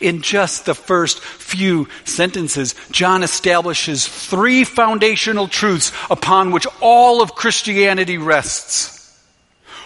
In 0.00 0.22
just 0.22 0.66
the 0.66 0.74
first 0.74 1.20
few 1.20 1.88
sentences, 2.04 2.74
John 2.90 3.22
establishes 3.22 4.06
three 4.06 4.64
foundational 4.64 5.48
truths 5.48 5.92
upon 6.10 6.50
which 6.50 6.66
all 6.80 7.22
of 7.22 7.34
Christianity 7.34 8.18
rests. 8.18 8.92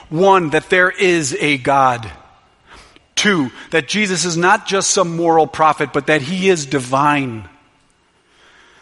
One, 0.09 0.51
that 0.51 0.71
there 0.71 0.91
is 0.91 1.37
a 1.39 1.59
God. 1.59 2.11
Two, 3.15 3.51
that 3.71 3.89
Jesus 3.89 4.25
is 4.25 4.37
not 4.37 4.67
just 4.67 4.91
some 4.91 5.17
moral 5.17 5.47
prophet, 5.47 5.93
but 5.93 6.07
that 6.07 6.23
he 6.23 6.49
is 6.49 6.67
divine. 6.67 7.49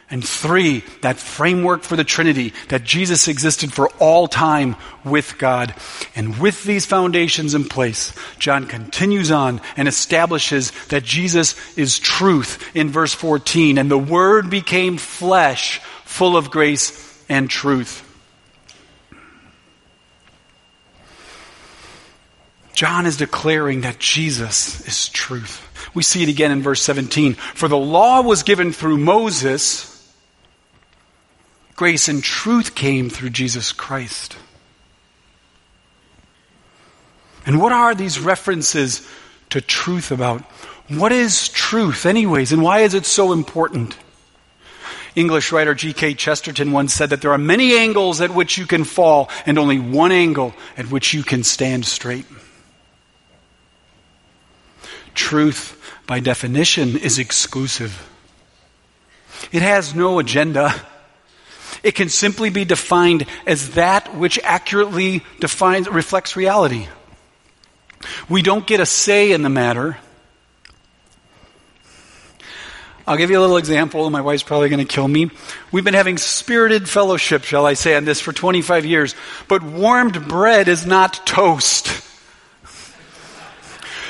And 0.08 0.24
three, 0.24 0.84
that 1.02 1.16
framework 1.16 1.82
for 1.82 1.96
the 1.96 2.04
Trinity, 2.04 2.52
that 2.68 2.84
Jesus 2.84 3.26
existed 3.26 3.72
for 3.72 3.88
all 3.98 4.28
time 4.28 4.76
with 5.04 5.36
God. 5.36 5.74
And 6.14 6.38
with 6.38 6.62
these 6.62 6.86
foundations 6.86 7.54
in 7.54 7.64
place, 7.64 8.12
John 8.38 8.66
continues 8.66 9.32
on 9.32 9.60
and 9.76 9.88
establishes 9.88 10.70
that 10.88 11.02
Jesus 11.02 11.56
is 11.76 11.98
truth 11.98 12.62
in 12.76 12.90
verse 12.90 13.14
14. 13.14 13.78
And 13.78 13.90
the 13.90 13.98
Word 13.98 14.48
became 14.48 14.96
flesh, 14.96 15.80
full 16.04 16.36
of 16.36 16.52
grace 16.52 17.24
and 17.28 17.50
truth. 17.50 18.04
John 22.74 23.06
is 23.06 23.16
declaring 23.16 23.80
that 23.80 23.98
Jesus 23.98 24.86
is 24.86 25.08
truth. 25.08 25.66
We 25.94 26.04
see 26.04 26.22
it 26.22 26.28
again 26.28 26.52
in 26.52 26.62
verse 26.62 26.82
17. 26.82 27.34
For 27.34 27.68
the 27.68 27.76
law 27.76 28.20
was 28.20 28.44
given 28.44 28.72
through 28.72 28.98
Moses 28.98 29.95
Grace 31.76 32.08
and 32.08 32.24
truth 32.24 32.74
came 32.74 33.10
through 33.10 33.30
Jesus 33.30 33.70
Christ. 33.70 34.36
And 37.44 37.60
what 37.60 37.70
are 37.70 37.94
these 37.94 38.18
references 38.18 39.06
to 39.50 39.60
truth 39.60 40.10
about? 40.10 40.42
What 40.88 41.12
is 41.12 41.48
truth, 41.48 42.06
anyways, 42.06 42.52
and 42.52 42.62
why 42.62 42.80
is 42.80 42.94
it 42.94 43.04
so 43.04 43.32
important? 43.32 43.96
English 45.14 45.52
writer 45.52 45.74
G.K. 45.74 46.14
Chesterton 46.14 46.72
once 46.72 46.92
said 46.92 47.10
that 47.10 47.20
there 47.22 47.32
are 47.32 47.38
many 47.38 47.76
angles 47.76 48.20
at 48.20 48.34
which 48.34 48.58
you 48.58 48.66
can 48.66 48.84
fall, 48.84 49.30
and 49.44 49.58
only 49.58 49.78
one 49.78 50.12
angle 50.12 50.54
at 50.76 50.90
which 50.90 51.12
you 51.14 51.22
can 51.22 51.42
stand 51.44 51.84
straight. 51.84 52.26
Truth, 55.14 55.80
by 56.06 56.20
definition, 56.20 56.96
is 56.96 57.18
exclusive. 57.18 58.10
It 59.52 59.62
has 59.62 59.94
no 59.94 60.18
agenda. 60.18 60.74
It 61.86 61.94
can 61.94 62.08
simply 62.08 62.50
be 62.50 62.64
defined 62.64 63.26
as 63.46 63.70
that 63.74 64.16
which 64.16 64.40
accurately 64.42 65.22
defines, 65.38 65.88
reflects 65.88 66.34
reality. 66.34 66.88
We 68.28 68.42
don't 68.42 68.66
get 68.66 68.80
a 68.80 68.86
say 68.86 69.30
in 69.30 69.42
the 69.42 69.48
matter. 69.48 69.96
I'll 73.06 73.16
give 73.16 73.30
you 73.30 73.38
a 73.38 73.40
little 73.40 73.56
example. 73.56 74.10
My 74.10 74.20
wife's 74.20 74.42
probably 74.42 74.68
going 74.68 74.84
to 74.84 74.92
kill 74.92 75.06
me. 75.06 75.30
We've 75.70 75.84
been 75.84 75.94
having 75.94 76.18
spirited 76.18 76.88
fellowship, 76.88 77.44
shall 77.44 77.64
I 77.64 77.74
say, 77.74 77.94
on 77.94 78.04
this 78.04 78.20
for 78.20 78.32
25 78.32 78.84
years. 78.84 79.14
But 79.46 79.62
warmed 79.62 80.26
bread 80.26 80.66
is 80.66 80.86
not 80.86 81.24
toast. 81.24 82.02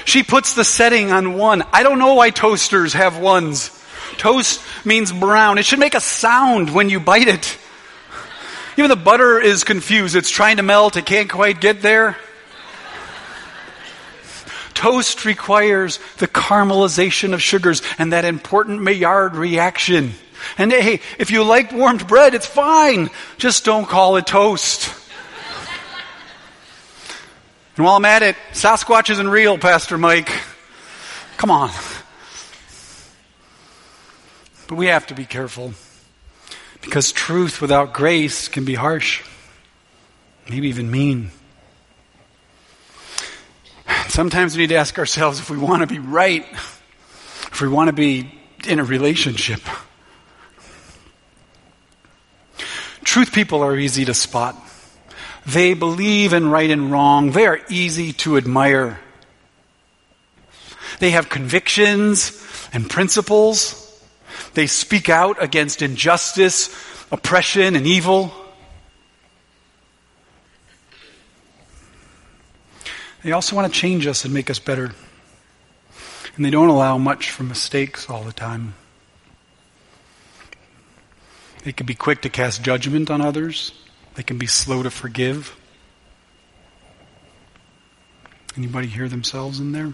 She 0.07 0.23
puts 0.23 0.55
the 0.55 0.65
setting 0.65 1.13
on 1.13 1.35
one. 1.35 1.63
I 1.75 1.83
don't 1.83 1.99
know 1.99 2.15
why 2.15 2.31
toasters 2.31 2.95
have 2.95 3.19
ones. 3.19 3.71
Toast 4.17 4.63
means 4.87 5.13
brown. 5.13 5.59
It 5.59 5.67
should 5.67 5.79
make 5.79 5.95
a 5.95 6.01
sound 6.01 6.73
when 6.73 6.89
you 6.89 7.01
bite 7.01 7.29
it. 7.29 7.59
Even 8.77 8.91
the 8.91 8.97
butter 8.97 9.41
is 9.41 9.65
confused. 9.65 10.17
It's 10.17 10.31
trying 10.31 10.59
to 10.59 10.63
melt. 10.63 10.97
It 10.97 11.07
can't 11.07 11.31
quite 11.31 11.61
get 11.61 11.81
there. 11.81 12.17
Toast 14.75 15.25
requires 15.25 15.99
the 16.19 16.29
caramelization 16.29 17.33
of 17.33 17.43
sugars 17.43 17.81
and 17.99 18.13
that 18.13 18.27
important 18.27 18.83
Maillard 18.83 19.35
reaction. 19.35 20.13
And 20.59 20.71
hey, 20.71 21.01
if 21.19 21.31
you 21.31 21.43
like 21.43 21.73
warmed 21.73 22.07
bread, 22.07 22.35
it's 22.35 22.45
fine. 22.47 23.09
Just 23.39 23.65
don't 23.65 23.89
call 23.89 24.17
it 24.17 24.27
toast. 24.27 24.93
And 27.77 27.85
while 27.85 27.97
I'm 27.97 28.05
at 28.05 28.23
it, 28.23 28.37
Sasquatch 28.53 29.09
isn't 29.11 29.29
real, 29.29 29.57
Pastor 29.57 29.97
Mike. 29.97 30.31
Come 31.39 31.51
on. 31.51 31.71
But 34.69 34.77
we 34.77 34.87
have 34.87 35.07
to 35.07 35.15
be 35.15 35.25
careful. 35.25 35.73
Because 36.87 37.11
truth 37.11 37.61
without 37.61 37.93
grace 37.93 38.47
can 38.47 38.65
be 38.65 38.77
harsh, 38.77 39.23
maybe 40.49 40.69
even 40.69 40.89
mean. 40.89 41.33
Sometimes 44.09 44.57
we 44.57 44.63
need 44.63 44.69
to 44.69 44.77
ask 44.77 44.97
ourselves 44.97 45.41
if 45.41 45.51
we 45.51 45.59
want 45.59 45.81
to 45.83 45.89
be 45.89 45.99
right, 45.99 46.47
if 46.53 47.61
we 47.61 47.67
want 47.67 47.89
to 47.89 47.93
be 47.93 48.33
in 48.69 48.79
a 48.79 48.85
relationship. 48.85 49.61
Truth 53.03 53.33
people 53.33 53.65
are 53.65 53.77
easy 53.77 54.05
to 54.05 54.15
spot. 54.15 54.57
They 55.45 55.75
believe 55.75 56.33
in 56.33 56.51
right 56.51 56.71
and 56.71 56.93
wrong. 56.93 57.33
They 57.33 57.47
are 57.47 57.61
easy 57.69 58.13
to 58.13 58.37
admire. 58.37 59.01
They 61.01 61.11
have 61.11 61.29
convictions 61.29 62.69
and 62.73 62.89
principles. 62.89 63.86
They 64.57 64.67
speak 64.67 65.11
out 65.11 65.43
against 65.43 65.83
injustice, 65.83 66.75
oppression, 67.13 67.77
and 67.77 67.87
evil. 67.87 68.33
They 73.23 73.33
also 73.33 73.55
want 73.55 73.71
to 73.71 73.79
change 73.79 74.07
us 74.07 74.25
and 74.25 74.33
make 74.33 74.49
us 74.49 74.59
better. 74.59 74.95
And 76.37 76.45
they 76.45 76.49
don't 76.49 76.71
allow 76.71 76.97
much 76.97 77.31
for 77.31 77.43
mistakes 77.43 78.09
all 78.09 78.23
the 78.23 78.33
time. 78.33 78.73
They 81.65 81.73
can 81.73 81.85
be 81.85 81.95
quick 81.95 82.23
to 82.23 82.31
cast 82.31 82.63
judgment 82.63 83.11
on 83.11 83.21
others. 83.21 83.73
They 84.15 84.23
can 84.23 84.39
be 84.39 84.47
slow 84.47 84.83
to 84.83 84.91
forgive. 84.91 85.55
Anybody 88.57 88.87
hear 88.87 89.11
themselves 89.11 89.61
in 89.61 89.73
there? 89.73 89.93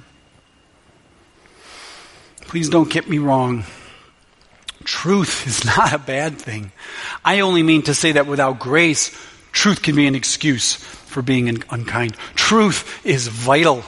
Please 2.42 2.69
don't 2.69 2.88
get 2.88 3.11
me 3.11 3.19
wrong. 3.19 3.64
Truth 4.84 5.46
is 5.46 5.64
not 5.76 5.92
a 5.92 5.98
bad 5.98 6.38
thing. 6.38 6.72
I 7.24 7.40
only 7.40 7.62
mean 7.62 7.82
to 7.82 7.94
say 7.94 8.12
that 8.12 8.26
without 8.26 8.58
grace, 8.58 9.16
truth 9.52 9.82
can 9.82 9.96
be 9.96 10.06
an 10.06 10.14
excuse 10.14 10.74
for 10.74 11.22
being 11.22 11.62
unkind. 11.70 12.16
Truth 12.34 13.04
is 13.04 13.28
vital. 13.28 13.84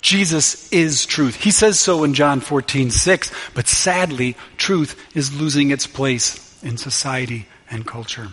Jesus 0.00 0.70
is 0.72 1.04
truth. 1.04 1.34
He 1.34 1.50
says 1.50 1.80
so 1.80 2.04
in 2.04 2.14
John 2.14 2.38
14, 2.38 2.92
6, 2.92 3.32
but 3.54 3.66
sadly, 3.66 4.36
truth 4.56 5.16
is 5.16 5.34
losing 5.34 5.72
its 5.72 5.88
place 5.88 6.62
in 6.62 6.76
society 6.76 7.46
and 7.68 7.84
culture. 7.84 8.28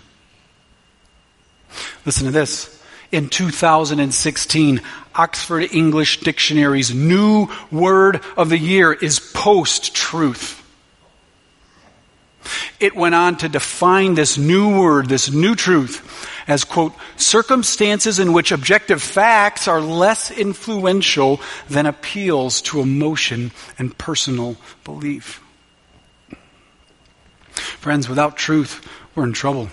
Listen 2.05 2.25
to 2.25 2.31
this. 2.31 2.73
In 3.13 3.29
2016, 3.29 4.82
Oxford 5.13 5.67
English 5.72 6.22
Dictionary's 6.22 6.96
new 6.96 7.48
word 7.72 8.22
of 8.36 8.50
the 8.50 8.58
year 8.58 8.91
is 8.91 9.20
post 9.20 9.93
truth. 9.93 10.60
It 12.79 12.96
went 12.96 13.13
on 13.13 13.38
to 13.38 13.48
define 13.48 14.15
this 14.15 14.39
new 14.39 14.82
word, 14.82 15.10
this 15.10 15.32
new 15.32 15.53
truth, 15.53 16.27
as, 16.48 16.63
quote, 16.63 16.93
circumstances 17.15 18.17
in 18.17 18.34
which 18.34 18.51
objective 18.51 19.03
facts 19.03 19.67
are 19.67 19.79
less 19.79 20.32
influential 20.32 21.39
than 21.70 21.86
appeals 21.86 22.63
to 22.63 22.82
emotion 22.82 23.51
and 23.77 23.96
personal 23.96 24.58
belief. 24.84 25.39
Friends, 27.51 28.10
without 28.10 28.38
truth, 28.38 28.84
we're 29.13 29.25
in 29.25 29.34
trouble. 29.34 29.70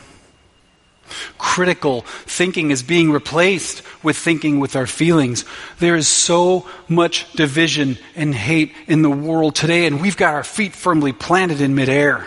Critical 1.38 2.02
thinking 2.02 2.70
is 2.70 2.82
being 2.82 3.10
replaced 3.10 3.82
with 4.02 4.16
thinking 4.16 4.60
with 4.60 4.76
our 4.76 4.86
feelings. 4.86 5.44
There 5.78 5.96
is 5.96 6.08
so 6.08 6.66
much 6.88 7.32
division 7.32 7.98
and 8.14 8.34
hate 8.34 8.74
in 8.86 9.02
the 9.02 9.10
world 9.10 9.54
today, 9.54 9.86
and 9.86 10.00
we've 10.00 10.16
got 10.16 10.34
our 10.34 10.44
feet 10.44 10.74
firmly 10.74 11.12
planted 11.12 11.60
in 11.60 11.74
midair. 11.74 12.26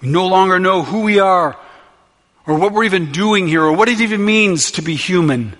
We 0.00 0.08
no 0.08 0.26
longer 0.26 0.58
know 0.58 0.82
who 0.82 1.02
we 1.02 1.18
are 1.18 1.58
or 2.46 2.58
what 2.58 2.72
we're 2.72 2.84
even 2.84 3.12
doing 3.12 3.46
here 3.46 3.62
or 3.62 3.72
what 3.72 3.88
it 3.88 4.00
even 4.00 4.24
means 4.24 4.72
to 4.72 4.82
be 4.82 4.94
human. 4.96 5.54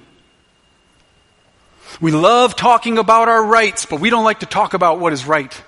We 2.00 2.12
love 2.12 2.56
talking 2.56 2.98
about 2.98 3.28
our 3.28 3.44
rights, 3.44 3.84
but 3.84 4.00
we 4.00 4.08
don't 4.08 4.24
like 4.24 4.40
to 4.40 4.46
talk 4.46 4.74
about 4.74 4.98
what 4.98 5.12
is 5.12 5.26
right. 5.26 5.62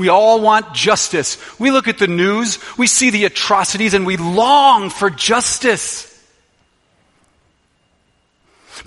We 0.00 0.08
all 0.08 0.40
want 0.40 0.72
justice. 0.72 1.36
We 1.60 1.70
look 1.70 1.86
at 1.86 1.98
the 1.98 2.06
news, 2.06 2.58
we 2.78 2.86
see 2.86 3.10
the 3.10 3.26
atrocities, 3.26 3.92
and 3.92 4.06
we 4.06 4.16
long 4.16 4.88
for 4.88 5.10
justice. 5.10 6.06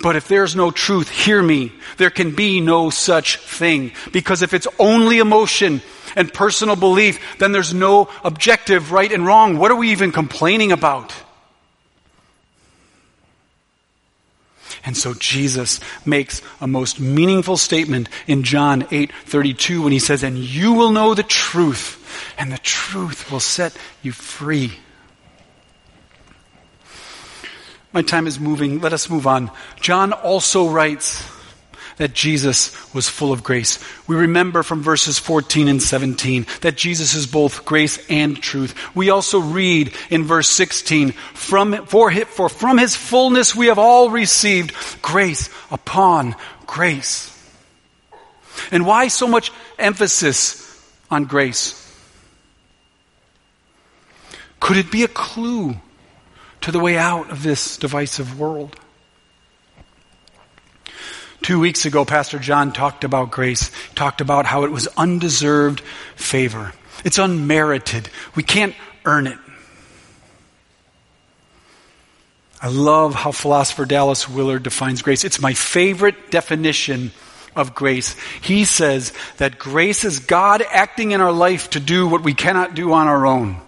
But 0.00 0.16
if 0.16 0.26
there's 0.26 0.56
no 0.56 0.72
truth, 0.72 1.08
hear 1.08 1.40
me, 1.40 1.72
there 1.98 2.10
can 2.10 2.34
be 2.34 2.60
no 2.60 2.90
such 2.90 3.36
thing. 3.36 3.92
Because 4.12 4.42
if 4.42 4.52
it's 4.52 4.66
only 4.80 5.20
emotion 5.20 5.82
and 6.16 6.34
personal 6.34 6.74
belief, 6.74 7.20
then 7.38 7.52
there's 7.52 7.72
no 7.72 8.08
objective 8.24 8.90
right 8.90 9.12
and 9.12 9.24
wrong. 9.24 9.56
What 9.56 9.70
are 9.70 9.76
we 9.76 9.92
even 9.92 10.10
complaining 10.10 10.72
about? 10.72 11.12
And 14.84 14.96
so 14.96 15.14
Jesus 15.14 15.80
makes 16.04 16.42
a 16.60 16.66
most 16.66 17.00
meaningful 17.00 17.56
statement 17.56 18.08
in 18.26 18.42
John 18.42 18.86
8:32 18.90 19.82
when 19.82 19.92
he 19.92 19.98
says, 19.98 20.22
"And 20.22 20.38
you 20.38 20.72
will 20.72 20.90
know 20.90 21.14
the 21.14 21.22
truth, 21.22 21.98
and 22.36 22.52
the 22.52 22.58
truth 22.58 23.30
will 23.30 23.40
set 23.40 23.74
you 24.02 24.12
free." 24.12 24.78
My 27.92 28.02
time 28.02 28.26
is 28.26 28.40
moving. 28.40 28.80
Let 28.80 28.92
us 28.92 29.08
move 29.08 29.26
on. 29.26 29.50
John 29.80 30.12
also 30.12 30.68
writes 30.68 31.22
that 31.96 32.14
Jesus 32.14 32.94
was 32.94 33.08
full 33.08 33.32
of 33.32 33.42
grace. 33.42 33.78
We 34.06 34.16
remember 34.16 34.62
from 34.62 34.82
verses 34.82 35.18
14 35.18 35.68
and 35.68 35.82
17 35.82 36.46
that 36.62 36.76
Jesus 36.76 37.14
is 37.14 37.26
both 37.26 37.64
grace 37.64 38.04
and 38.10 38.40
truth. 38.40 38.74
We 38.94 39.10
also 39.10 39.38
read 39.40 39.92
in 40.10 40.24
verse 40.24 40.48
16, 40.48 41.12
from, 41.12 41.86
for, 41.86 42.10
for 42.10 42.48
from 42.48 42.78
his 42.78 42.96
fullness 42.96 43.54
we 43.54 43.66
have 43.66 43.78
all 43.78 44.10
received 44.10 44.74
grace 45.02 45.48
upon 45.70 46.34
grace. 46.66 47.30
And 48.70 48.86
why 48.86 49.08
so 49.08 49.26
much 49.26 49.52
emphasis 49.78 50.60
on 51.10 51.24
grace? 51.24 51.80
Could 54.60 54.76
it 54.78 54.90
be 54.90 55.04
a 55.04 55.08
clue 55.08 55.76
to 56.62 56.72
the 56.72 56.80
way 56.80 56.96
out 56.96 57.30
of 57.30 57.42
this 57.42 57.76
divisive 57.76 58.38
world? 58.38 58.80
Two 61.44 61.60
weeks 61.60 61.84
ago, 61.84 62.06
Pastor 62.06 62.38
John 62.38 62.72
talked 62.72 63.04
about 63.04 63.30
grace, 63.30 63.70
talked 63.94 64.22
about 64.22 64.46
how 64.46 64.64
it 64.64 64.70
was 64.70 64.88
undeserved 64.96 65.82
favor. 66.16 66.72
It's 67.04 67.18
unmerited. 67.18 68.08
We 68.34 68.42
can't 68.42 68.74
earn 69.04 69.26
it. 69.26 69.36
I 72.62 72.68
love 72.68 73.14
how 73.14 73.30
philosopher 73.30 73.84
Dallas 73.84 74.26
Willard 74.26 74.62
defines 74.62 75.02
grace. 75.02 75.22
It's 75.22 75.38
my 75.38 75.52
favorite 75.52 76.30
definition 76.30 77.12
of 77.54 77.74
grace. 77.74 78.16
He 78.40 78.64
says 78.64 79.12
that 79.36 79.58
grace 79.58 80.06
is 80.06 80.20
God 80.20 80.62
acting 80.62 81.10
in 81.10 81.20
our 81.20 81.30
life 81.30 81.68
to 81.70 81.78
do 81.78 82.08
what 82.08 82.22
we 82.22 82.32
cannot 82.32 82.74
do 82.74 82.94
on 82.94 83.06
our 83.06 83.26
own. 83.26 83.60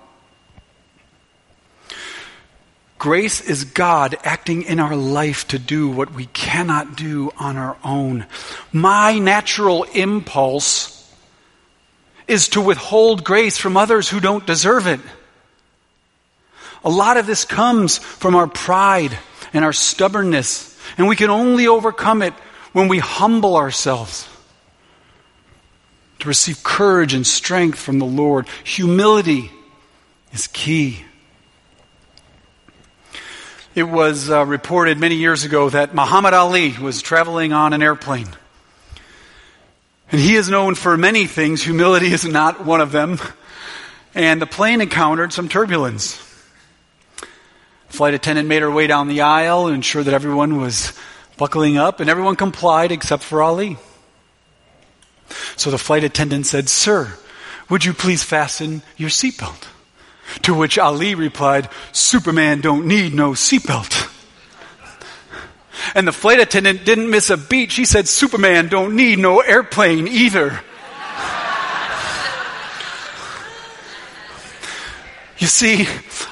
Grace 2.99 3.43
is 3.43 3.65
God 3.65 4.17
acting 4.25 4.63
in 4.63 4.81
our 4.81 4.97
life 4.97 5.49
to 5.49 5.59
do 5.59 5.89
what 5.89 6.15
we 6.15 6.27
cannot 6.27 6.97
do 6.97 7.31
on 7.39 7.57
our 7.57 7.77
own. 7.85 8.27
My 8.73 9.19
natural 9.19 9.85
impulse 9.85 10.93
is 12.27 12.49
to 12.51 12.61
withhold 12.61 13.23
grace 13.23 13.59
from 13.59 13.77
others 13.77 14.09
who 14.09 14.21
don't 14.21 14.47
deserve 14.47 14.87
it. 14.87 15.01
A 16.85 16.91
lot 16.91 17.17
of 17.17 17.27
this 17.27 17.45
comes 17.45 17.99
from 17.99 18.35
our 18.35 18.47
pride 18.47 19.17
and 19.53 19.65
our 19.65 19.73
stubbornness, 19.73 20.79
and 20.97 21.09
we 21.09 21.17
can 21.17 21.31
only 21.31 21.67
overcome 21.67 22.23
it 22.23 22.35
when 22.73 22.89
we 22.89 22.99
humble 22.99 23.57
ourselves 23.57 24.29
to 26.19 26.29
receive 26.29 26.63
courage 26.63 27.15
and 27.15 27.27
strength 27.27 27.79
from 27.79 27.99
the 27.99 28.07
Lord. 28.07 28.49
Humility 28.65 29.51
is 30.33 30.47
key. 30.47 31.06
It 33.77 33.83
was 33.87 34.31
uh, 34.31 34.47
reported 34.47 34.97
many 34.97 35.17
years 35.17 35.45
ago 35.45 35.69
that 35.69 35.95
Muhammad 35.95 36.33
Ali 36.33 36.73
was 36.79 37.03
traveling 37.03 37.53
on 37.53 37.75
an 37.75 37.83
airplane. 37.83 38.29
And 40.11 40.19
he 40.19 40.35
is 40.35 40.49
known 40.49 40.75
for 40.75 40.97
many 40.97 41.27
things. 41.27 41.63
Humility 41.63 42.07
is 42.07 42.25
not 42.25 42.65
one 42.65 42.81
of 42.81 42.91
them. 42.91 43.19
And 44.15 44.41
the 44.41 44.47
plane 44.47 44.81
encountered 44.81 45.35
some 45.35 45.51
turbulence. 45.51 46.17
Flight 47.89 48.15
attendant 48.15 48.49
made 48.49 48.63
her 48.63 48.71
way 48.71 48.87
down 48.87 49.09
the 49.09 49.21
aisle 49.21 49.67
and 49.67 49.75
ensured 49.75 50.07
that 50.07 50.15
everyone 50.15 50.59
was 50.59 50.95
buckling 51.37 51.77
up, 51.77 52.01
and 52.01 52.09
everyone 52.09 52.35
complied 52.35 52.93
except 52.93 53.23
for 53.23 53.43
Ali. 53.43 53.77
So 55.57 55.71
the 55.71 55.77
flight 55.77 56.03
attendant 56.03 56.47
said, 56.47 56.71
Sir, 56.71 57.13
would 57.69 57.85
you 57.85 57.93
please 57.93 58.23
fasten 58.23 58.81
your 58.97 59.11
seatbelt? 59.11 59.67
To 60.43 60.55
which 60.55 60.79
Ali 60.79 61.15
replied, 61.15 61.69
Superman 61.93 62.61
don't 62.61 62.87
need 62.87 63.15
no 63.15 63.33
seatbelt. 63.33 64.13
And 65.95 66.07
the 66.07 66.13
flight 66.13 66.41
attendant 66.41 66.85
didn't 66.85 67.11
miss 67.11 67.31
a 67.31 67.37
beat. 67.37 67.73
She 67.73 67.85
said, 67.85 68.09
Superman 68.09 68.69
don't 68.69 68.97
need 68.97 69.19
no 69.19 69.41
airplane 69.41 70.09
either. 70.09 70.61
You 75.39 75.47
see, 75.47 75.87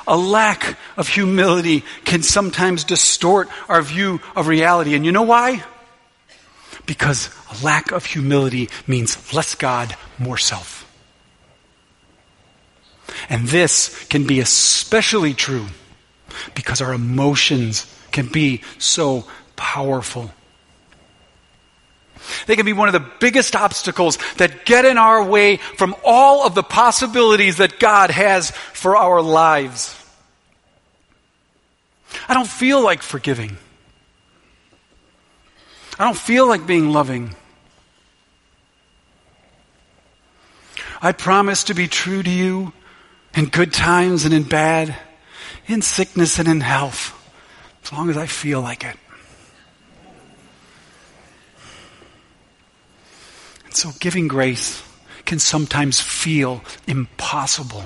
a 0.06 0.16
lack 0.16 0.78
of 0.96 1.08
humility 1.08 1.84
can 2.04 2.22
sometimes 2.22 2.84
distort 2.84 3.48
our 3.68 3.82
view 3.82 4.20
of 4.34 4.48
reality. 4.48 4.94
And 4.94 5.04
you 5.04 5.12
know 5.12 5.22
why? 5.22 5.62
Because 6.86 7.28
a 7.52 7.64
lack 7.64 7.92
of 7.92 8.06
humility 8.06 8.70
means 8.86 9.34
less 9.34 9.54
God, 9.54 9.94
more 10.18 10.38
self. 10.38 10.73
And 13.28 13.46
this 13.48 14.04
can 14.06 14.26
be 14.26 14.40
especially 14.40 15.34
true 15.34 15.66
because 16.54 16.80
our 16.80 16.92
emotions 16.92 17.86
can 18.10 18.26
be 18.26 18.62
so 18.78 19.24
powerful. 19.56 20.32
They 22.46 22.56
can 22.56 22.64
be 22.64 22.72
one 22.72 22.88
of 22.88 22.94
the 22.94 23.10
biggest 23.20 23.54
obstacles 23.54 24.18
that 24.36 24.64
get 24.64 24.84
in 24.84 24.98
our 24.98 25.22
way 25.22 25.56
from 25.56 25.94
all 26.04 26.46
of 26.46 26.54
the 26.54 26.62
possibilities 26.62 27.58
that 27.58 27.78
God 27.78 28.10
has 28.10 28.50
for 28.50 28.96
our 28.96 29.20
lives. 29.20 29.94
I 32.28 32.34
don't 32.34 32.48
feel 32.48 32.82
like 32.82 33.02
forgiving. 33.02 33.56
I 35.98 36.04
don't 36.04 36.16
feel 36.16 36.48
like 36.48 36.66
being 36.66 36.92
loving. 36.92 37.34
I 41.02 41.12
promise 41.12 41.64
to 41.64 41.74
be 41.74 41.86
true 41.86 42.22
to 42.22 42.30
you 42.30 42.72
in 43.36 43.46
good 43.46 43.72
times 43.72 44.24
and 44.24 44.34
in 44.34 44.44
bad, 44.44 44.94
in 45.66 45.82
sickness 45.82 46.38
and 46.38 46.48
in 46.48 46.60
health, 46.60 47.12
as 47.84 47.92
long 47.92 48.10
as 48.10 48.16
I 48.16 48.26
feel 48.26 48.60
like 48.60 48.84
it. 48.84 48.96
And 53.64 53.74
so 53.74 53.90
giving 53.98 54.28
grace 54.28 54.82
can 55.24 55.38
sometimes 55.38 56.00
feel 56.00 56.62
impossible 56.86 57.84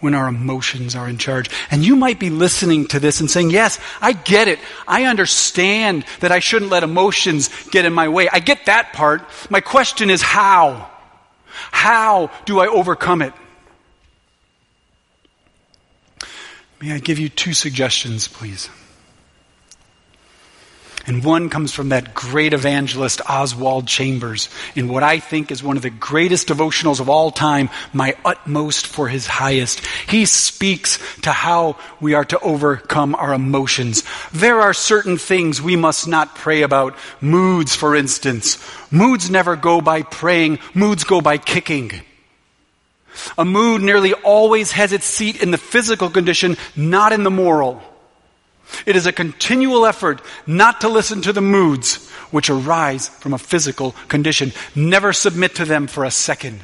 when 0.00 0.14
our 0.14 0.28
emotions 0.28 0.96
are 0.96 1.08
in 1.08 1.16
charge. 1.16 1.48
And 1.70 1.84
you 1.84 1.96
might 1.96 2.18
be 2.18 2.28
listening 2.28 2.86
to 2.88 3.00
this 3.00 3.20
and 3.20 3.30
saying, 3.30 3.50
Yes, 3.50 3.78
I 4.00 4.12
get 4.12 4.48
it. 4.48 4.58
I 4.86 5.04
understand 5.04 6.04
that 6.20 6.32
I 6.32 6.40
shouldn't 6.40 6.70
let 6.70 6.82
emotions 6.82 7.48
get 7.70 7.84
in 7.84 7.92
my 7.92 8.08
way. 8.08 8.28
I 8.30 8.40
get 8.40 8.66
that 8.66 8.92
part. 8.92 9.22
My 9.48 9.60
question 9.60 10.10
is 10.10 10.20
how? 10.20 10.90
How 11.46 12.30
do 12.44 12.58
I 12.58 12.66
overcome 12.66 13.22
it? 13.22 13.32
May 16.82 16.94
I 16.94 16.98
give 16.98 17.20
you 17.20 17.28
two 17.28 17.52
suggestions, 17.54 18.26
please? 18.26 18.68
And 21.06 21.22
one 21.22 21.48
comes 21.48 21.72
from 21.72 21.90
that 21.90 22.12
great 22.12 22.52
evangelist, 22.52 23.20
Oswald 23.28 23.86
Chambers, 23.86 24.48
in 24.74 24.88
what 24.88 25.04
I 25.04 25.20
think 25.20 25.52
is 25.52 25.62
one 25.62 25.76
of 25.76 25.84
the 25.84 25.90
greatest 25.90 26.48
devotionals 26.48 26.98
of 26.98 27.08
all 27.08 27.30
time, 27.30 27.70
My 27.92 28.16
Utmost 28.24 28.88
for 28.88 29.06
His 29.06 29.28
Highest. 29.28 29.86
He 30.08 30.26
speaks 30.26 30.98
to 31.20 31.30
how 31.30 31.76
we 32.00 32.14
are 32.14 32.24
to 32.24 32.40
overcome 32.40 33.14
our 33.14 33.32
emotions. 33.32 34.02
There 34.32 34.60
are 34.60 34.74
certain 34.74 35.18
things 35.18 35.62
we 35.62 35.76
must 35.76 36.08
not 36.08 36.34
pray 36.34 36.62
about. 36.62 36.96
Moods, 37.20 37.76
for 37.76 37.94
instance. 37.94 38.58
Moods 38.90 39.30
never 39.30 39.54
go 39.54 39.80
by 39.80 40.02
praying, 40.02 40.58
moods 40.74 41.04
go 41.04 41.20
by 41.20 41.38
kicking. 41.38 42.02
A 43.36 43.44
mood 43.44 43.82
nearly 43.82 44.12
always 44.14 44.72
has 44.72 44.92
its 44.92 45.06
seat 45.06 45.42
in 45.42 45.50
the 45.50 45.58
physical 45.58 46.10
condition, 46.10 46.56
not 46.76 47.12
in 47.12 47.22
the 47.22 47.30
moral. 47.30 47.82
It 48.86 48.96
is 48.96 49.06
a 49.06 49.12
continual 49.12 49.86
effort 49.86 50.22
not 50.46 50.80
to 50.80 50.88
listen 50.88 51.22
to 51.22 51.32
the 51.32 51.40
moods 51.40 52.08
which 52.30 52.50
arise 52.50 53.08
from 53.08 53.34
a 53.34 53.38
physical 53.38 53.92
condition. 54.08 54.52
Never 54.74 55.12
submit 55.12 55.56
to 55.56 55.64
them 55.64 55.86
for 55.86 56.04
a 56.04 56.10
second. 56.10 56.60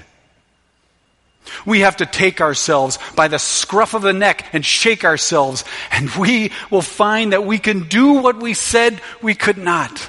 We 1.64 1.80
have 1.80 1.96
to 1.96 2.06
take 2.06 2.40
ourselves 2.40 2.98
by 3.14 3.28
the 3.28 3.38
scruff 3.38 3.94
of 3.94 4.02
the 4.02 4.12
neck 4.12 4.46
and 4.52 4.64
shake 4.64 5.04
ourselves, 5.04 5.64
and 5.90 6.10
we 6.10 6.52
will 6.70 6.82
find 6.82 7.32
that 7.32 7.44
we 7.44 7.58
can 7.58 7.88
do 7.88 8.14
what 8.14 8.38
we 8.38 8.54
said 8.54 9.00
we 9.22 9.34
could 9.34 9.58
not. 9.58 10.08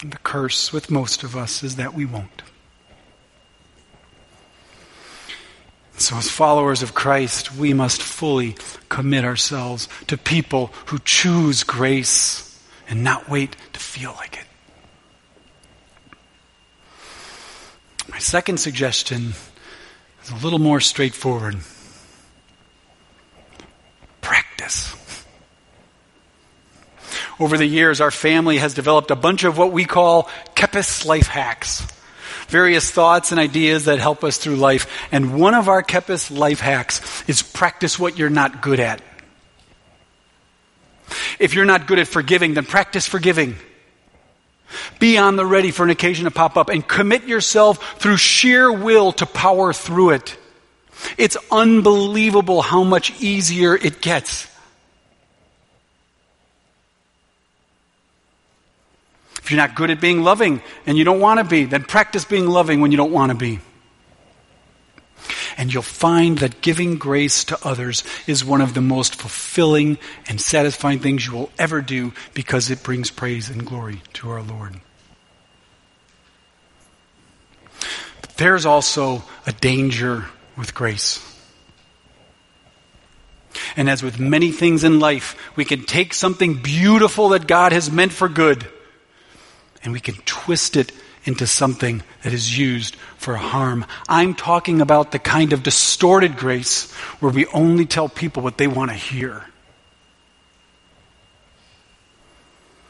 And 0.00 0.12
the 0.12 0.18
curse 0.18 0.72
with 0.72 0.90
most 0.90 1.22
of 1.22 1.36
us 1.36 1.62
is 1.62 1.76
that 1.76 1.94
we 1.94 2.04
won't. 2.04 2.42
So, 5.98 6.16
as 6.16 6.30
followers 6.30 6.82
of 6.82 6.94
Christ, 6.94 7.54
we 7.56 7.72
must 7.72 8.02
fully 8.02 8.54
commit 8.90 9.24
ourselves 9.24 9.88
to 10.08 10.18
people 10.18 10.70
who 10.86 10.98
choose 10.98 11.64
grace 11.64 12.62
and 12.88 13.02
not 13.02 13.30
wait 13.30 13.56
to 13.72 13.80
feel 13.80 14.12
like 14.12 14.36
it. 14.36 14.44
My 18.10 18.18
second 18.18 18.58
suggestion 18.58 19.32
is 20.22 20.30
a 20.30 20.36
little 20.36 20.58
more 20.58 20.80
straightforward 20.80 21.56
practice. 24.20 24.94
Over 27.40 27.56
the 27.56 27.66
years, 27.66 28.02
our 28.02 28.10
family 28.10 28.58
has 28.58 28.74
developed 28.74 29.10
a 29.10 29.16
bunch 29.16 29.44
of 29.44 29.56
what 29.56 29.72
we 29.72 29.86
call 29.86 30.24
Kepis 30.54 31.06
life 31.06 31.28
hacks 31.28 31.86
various 32.48 32.90
thoughts 32.90 33.30
and 33.30 33.40
ideas 33.40 33.86
that 33.86 33.98
help 33.98 34.24
us 34.24 34.38
through 34.38 34.56
life. 34.56 34.86
And 35.12 35.38
one 35.38 35.54
of 35.54 35.68
our 35.68 35.82
Kepis 35.82 36.36
life 36.36 36.60
hacks 36.60 37.28
is 37.28 37.42
practice 37.42 37.98
what 37.98 38.18
you're 38.18 38.30
not 38.30 38.62
good 38.62 38.80
at. 38.80 39.02
If 41.38 41.54
you're 41.54 41.64
not 41.64 41.86
good 41.86 41.98
at 41.98 42.08
forgiving, 42.08 42.54
then 42.54 42.64
practice 42.64 43.06
forgiving. 43.06 43.56
Be 44.98 45.18
on 45.18 45.36
the 45.36 45.46
ready 45.46 45.70
for 45.70 45.84
an 45.84 45.90
occasion 45.90 46.24
to 46.24 46.30
pop 46.30 46.56
up 46.56 46.68
and 46.68 46.86
commit 46.86 47.24
yourself 47.24 47.98
through 48.00 48.16
sheer 48.16 48.72
will 48.72 49.12
to 49.12 49.26
power 49.26 49.72
through 49.72 50.10
it. 50.10 50.36
It's 51.18 51.36
unbelievable 51.50 52.62
how 52.62 52.82
much 52.82 53.20
easier 53.20 53.76
it 53.76 54.00
gets. 54.00 54.48
If 59.46 59.52
you're 59.52 59.58
not 59.58 59.76
good 59.76 59.92
at 59.92 60.00
being 60.00 60.24
loving 60.24 60.60
and 60.86 60.98
you 60.98 61.04
don't 61.04 61.20
want 61.20 61.38
to 61.38 61.44
be, 61.44 61.66
then 61.66 61.84
practice 61.84 62.24
being 62.24 62.48
loving 62.48 62.80
when 62.80 62.90
you 62.90 62.96
don't 62.96 63.12
want 63.12 63.30
to 63.30 63.38
be. 63.38 63.60
And 65.56 65.72
you'll 65.72 65.84
find 65.84 66.38
that 66.38 66.62
giving 66.62 66.98
grace 66.98 67.44
to 67.44 67.58
others 67.64 68.02
is 68.26 68.44
one 68.44 68.60
of 68.60 68.74
the 68.74 68.80
most 68.80 69.14
fulfilling 69.14 69.98
and 70.28 70.40
satisfying 70.40 70.98
things 70.98 71.24
you 71.24 71.32
will 71.32 71.52
ever 71.60 71.80
do 71.80 72.12
because 72.34 72.72
it 72.72 72.82
brings 72.82 73.12
praise 73.12 73.48
and 73.48 73.64
glory 73.64 74.02
to 74.14 74.30
our 74.30 74.42
Lord. 74.42 74.80
But 78.20 78.30
there's 78.36 78.66
also 78.66 79.22
a 79.46 79.52
danger 79.52 80.26
with 80.56 80.74
grace. 80.74 81.22
And 83.76 83.88
as 83.88 84.02
with 84.02 84.18
many 84.18 84.50
things 84.50 84.82
in 84.82 84.98
life, 84.98 85.36
we 85.54 85.64
can 85.64 85.84
take 85.84 86.14
something 86.14 86.54
beautiful 86.54 87.28
that 87.28 87.46
God 87.46 87.70
has 87.70 87.92
meant 87.92 88.10
for 88.10 88.28
good 88.28 88.66
and 89.86 89.92
we 89.92 90.00
can 90.00 90.16
twist 90.26 90.76
it 90.76 90.90
into 91.24 91.46
something 91.46 92.02
that 92.24 92.32
is 92.32 92.58
used 92.58 92.96
for 93.18 93.36
harm. 93.36 93.86
I'm 94.08 94.34
talking 94.34 94.80
about 94.80 95.12
the 95.12 95.20
kind 95.20 95.52
of 95.52 95.62
distorted 95.62 96.36
grace 96.36 96.90
where 97.20 97.30
we 97.30 97.46
only 97.46 97.86
tell 97.86 98.08
people 98.08 98.42
what 98.42 98.58
they 98.58 98.66
want 98.66 98.90
to 98.90 98.96
hear. 98.96 99.44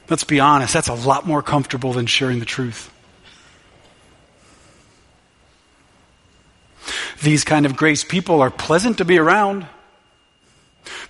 Let's 0.09 0.25
be 0.25 0.41
honest, 0.41 0.73
that's 0.73 0.89
a 0.89 0.95
lot 0.95 1.27
more 1.27 1.43
comfortable 1.43 1.93
than 1.93 2.07
sharing 2.07 2.39
the 2.39 2.47
truth. 2.47 2.91
These 7.23 7.45
kind 7.45 7.67
of 7.67 7.77
grace 7.77 8.05
people 8.05 8.41
are 8.41 8.51
pleasant 8.51 8.99
to 8.99 9.05
be 9.05 9.19
around. 9.19 9.67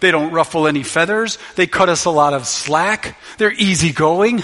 They 0.00 0.10
don't 0.10 0.32
ruffle 0.32 0.66
any 0.66 0.82
feathers. 0.82 1.38
They 1.54 1.68
cut 1.68 1.88
us 1.88 2.06
a 2.06 2.10
lot 2.10 2.32
of 2.32 2.44
slack. 2.46 3.16
They're 3.38 3.52
easygoing. 3.52 4.42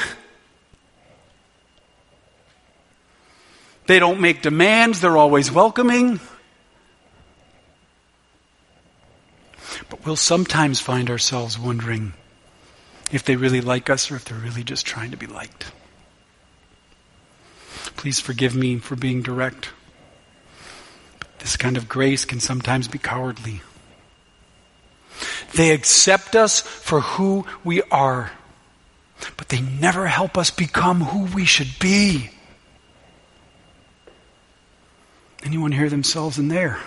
They 3.86 3.98
don't 3.98 4.20
make 4.20 4.42
demands, 4.42 5.00
they're 5.00 5.16
always 5.16 5.50
welcoming. 5.50 6.20
But 9.88 10.04
we'll 10.04 10.16
sometimes 10.16 10.80
find 10.80 11.10
ourselves 11.10 11.58
wondering 11.58 12.14
if 13.10 13.24
they 13.24 13.36
really 13.36 13.60
like 13.60 13.90
us 13.90 14.10
or 14.10 14.16
if 14.16 14.24
they're 14.24 14.38
really 14.38 14.64
just 14.64 14.86
trying 14.86 15.10
to 15.10 15.16
be 15.16 15.26
liked. 15.26 15.72
Please 17.96 18.20
forgive 18.20 18.54
me 18.54 18.78
for 18.78 18.96
being 18.96 19.22
direct. 19.22 19.70
This 21.40 21.56
kind 21.56 21.76
of 21.76 21.88
grace 21.88 22.24
can 22.24 22.40
sometimes 22.40 22.88
be 22.88 22.98
cowardly. 22.98 23.62
They 25.54 25.72
accept 25.72 26.34
us 26.34 26.60
for 26.60 27.00
who 27.00 27.44
we 27.62 27.82
are, 27.90 28.32
but 29.36 29.48
they 29.48 29.60
never 29.60 30.06
help 30.06 30.38
us 30.38 30.50
become 30.50 31.00
who 31.00 31.24
we 31.34 31.44
should 31.44 31.78
be. 31.78 32.30
Anyone 35.44 35.72
hear 35.72 35.88
themselves 35.88 36.38
in 36.38 36.48
there? 36.48 36.78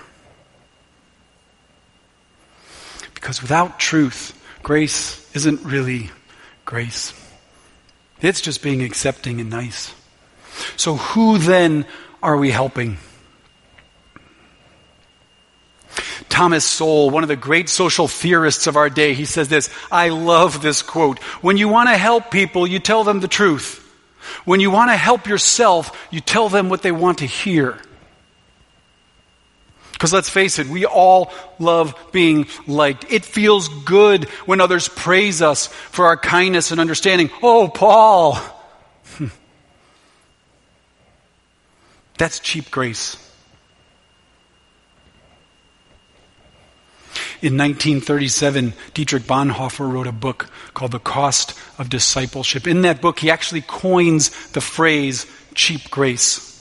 Because 3.14 3.42
without 3.42 3.80
truth, 3.80 4.40
grace 4.64 5.30
isn't 5.36 5.64
really 5.64 6.12
grace. 6.64 7.14
It's 8.22 8.42
just 8.42 8.64
being 8.64 8.82
accepting 8.82 9.42
and 9.42 9.50
nice. 9.50 9.94
So, 10.78 10.96
who 10.96 11.38
then 11.38 11.86
are 12.24 12.38
we 12.38 12.50
helping? 12.50 12.98
Thomas 16.30 16.66
Sowell, 16.66 17.12
one 17.12 17.24
of 17.24 17.30
the 17.30 17.36
great 17.36 17.70
social 17.70 18.08
theorists 18.08 18.68
of 18.68 18.76
our 18.76 18.90
day, 18.90 19.14
he 19.14 19.26
says 19.26 19.48
this 19.48 19.70
I 19.92 20.10
love 20.10 20.62
this 20.62 20.82
quote. 20.82 21.20
When 21.42 21.58
you 21.58 21.68
want 21.68 21.90
to 21.90 21.98
help 21.98 22.32
people, 22.32 22.68
you 22.68 22.80
tell 22.80 23.04
them 23.04 23.20
the 23.20 23.28
truth. 23.28 23.82
When 24.44 24.60
you 24.60 24.72
want 24.72 24.92
to 24.92 24.98
help 24.98 25.28
yourself, 25.28 25.98
you 26.12 26.20
tell 26.20 26.50
them 26.50 26.70
what 26.70 26.82
they 26.82 26.92
want 26.92 27.20
to 27.20 27.26
hear. 27.26 27.80
Because 29.96 30.12
let's 30.12 30.30
face 30.30 30.60
it, 30.60 30.68
we 30.68 30.86
all 30.86 31.32
love 31.58 31.96
being 32.12 32.48
liked. 32.68 33.10
It 33.10 33.24
feels 33.24 33.70
good 33.86 34.26
when 34.46 34.60
others 34.60 34.90
praise 34.90 35.42
us 35.42 35.68
for 35.68 36.08
our 36.08 36.18
kindness 36.18 36.72
and 36.72 36.82
understanding. 36.82 37.30
Oh, 37.42 37.70
Paul! 37.70 38.36
Hmm. 38.36 39.28
That's 42.18 42.40
cheap 42.40 42.70
grace. 42.72 43.16
In 47.42 47.58
1937, 47.58 48.74
Dietrich 48.94 49.24
Bonhoeffer 49.24 49.90
wrote 49.90 50.08
a 50.08 50.12
book 50.12 50.50
called 50.74 50.92
The 50.92 51.00
Cost 51.00 51.58
of 51.80 51.90
Discipleship. 51.90 52.68
In 52.68 52.82
that 52.82 53.00
book, 53.00 53.20
he 53.20 53.32
actually 53.32 53.62
coins 53.62 54.50
the 54.50 54.62
phrase 54.62 55.26
cheap 55.54 55.90
grace. 55.90 56.55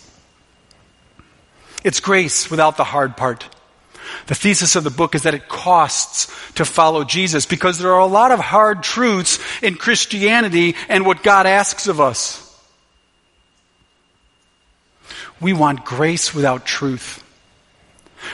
It's 1.85 2.01
grace 2.01 2.51
without 2.51 2.77
the 2.77 2.85
hard 2.85 3.17
part. 3.17 3.49
The 4.27 4.35
thesis 4.35 4.75
of 4.75 4.85
the 4.85 4.91
book 4.91 5.15
is 5.15 5.23
that 5.23 5.35
it 5.35 5.49
costs 5.49 6.27
to 6.55 6.65
follow 6.65 7.05
Jesus 7.05 7.47
because 7.47 7.79
there 7.79 7.93
are 7.93 8.01
a 8.01 8.07
lot 8.07 8.33
of 8.33 8.41
hard 8.41 8.83
truths 8.83 9.39
in 9.63 9.77
Christianity 9.77 10.75
and 10.89 11.07
what 11.07 11.23
God 11.23 11.47
asks 11.47 11.87
of 11.87 12.01
us. 12.01 12.41
We 15.41 15.53
want 15.53 15.85
grace 15.85 16.35
without 16.35 16.65
truth. 16.67 17.23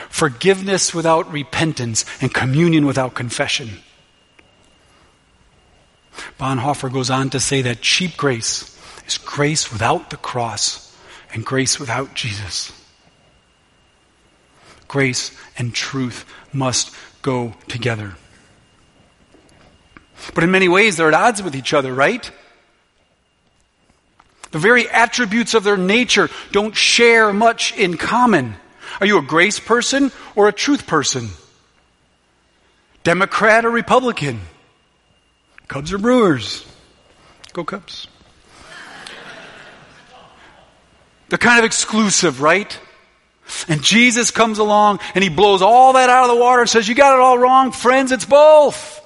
forgiveness 0.09 0.93
without 0.93 1.31
repentance, 1.31 2.05
and 2.21 2.33
communion 2.33 2.85
without 2.85 3.13
confession. 3.13 3.79
Bonhoeffer 6.39 6.91
goes 6.91 7.09
on 7.09 7.29
to 7.31 7.39
say 7.39 7.61
that 7.63 7.81
cheap 7.81 8.17
grace 8.17 8.77
is 9.07 9.17
grace 9.17 9.71
without 9.71 10.09
the 10.09 10.17
cross 10.17 10.95
and 11.33 11.45
grace 11.45 11.79
without 11.79 12.13
Jesus. 12.13 12.71
Grace 14.91 15.31
and 15.57 15.73
truth 15.73 16.25
must 16.51 16.93
go 17.21 17.53
together. 17.69 18.17
But 20.33 20.43
in 20.43 20.51
many 20.51 20.67
ways, 20.67 20.97
they're 20.97 21.07
at 21.07 21.13
odds 21.13 21.41
with 21.41 21.55
each 21.55 21.73
other, 21.73 21.93
right? 21.93 22.29
The 24.51 24.59
very 24.59 24.89
attributes 24.89 25.53
of 25.53 25.63
their 25.63 25.77
nature 25.77 26.29
don't 26.51 26.75
share 26.75 27.31
much 27.31 27.73
in 27.77 27.95
common. 27.95 28.55
Are 28.99 29.05
you 29.05 29.17
a 29.17 29.21
grace 29.21 29.61
person 29.61 30.11
or 30.35 30.49
a 30.49 30.51
truth 30.51 30.85
person? 30.85 31.29
Democrat 33.05 33.63
or 33.63 33.69
Republican? 33.69 34.41
Cubs 35.69 35.93
or 35.93 35.99
Brewers? 35.99 36.65
Go 37.53 37.63
Cubs. 37.63 38.09
They're 41.29 41.37
kind 41.37 41.59
of 41.59 41.63
exclusive, 41.63 42.41
right? 42.41 42.77
And 43.67 43.81
Jesus 43.81 44.31
comes 44.31 44.59
along 44.59 44.99
and 45.15 45.23
he 45.23 45.29
blows 45.29 45.61
all 45.61 45.93
that 45.93 46.09
out 46.09 46.29
of 46.29 46.35
the 46.35 46.41
water 46.41 46.61
and 46.61 46.69
says, 46.69 46.87
You 46.87 46.95
got 46.95 47.13
it 47.13 47.19
all 47.19 47.37
wrong, 47.37 47.71
friends, 47.71 48.11
it's 48.11 48.25
both. 48.25 49.00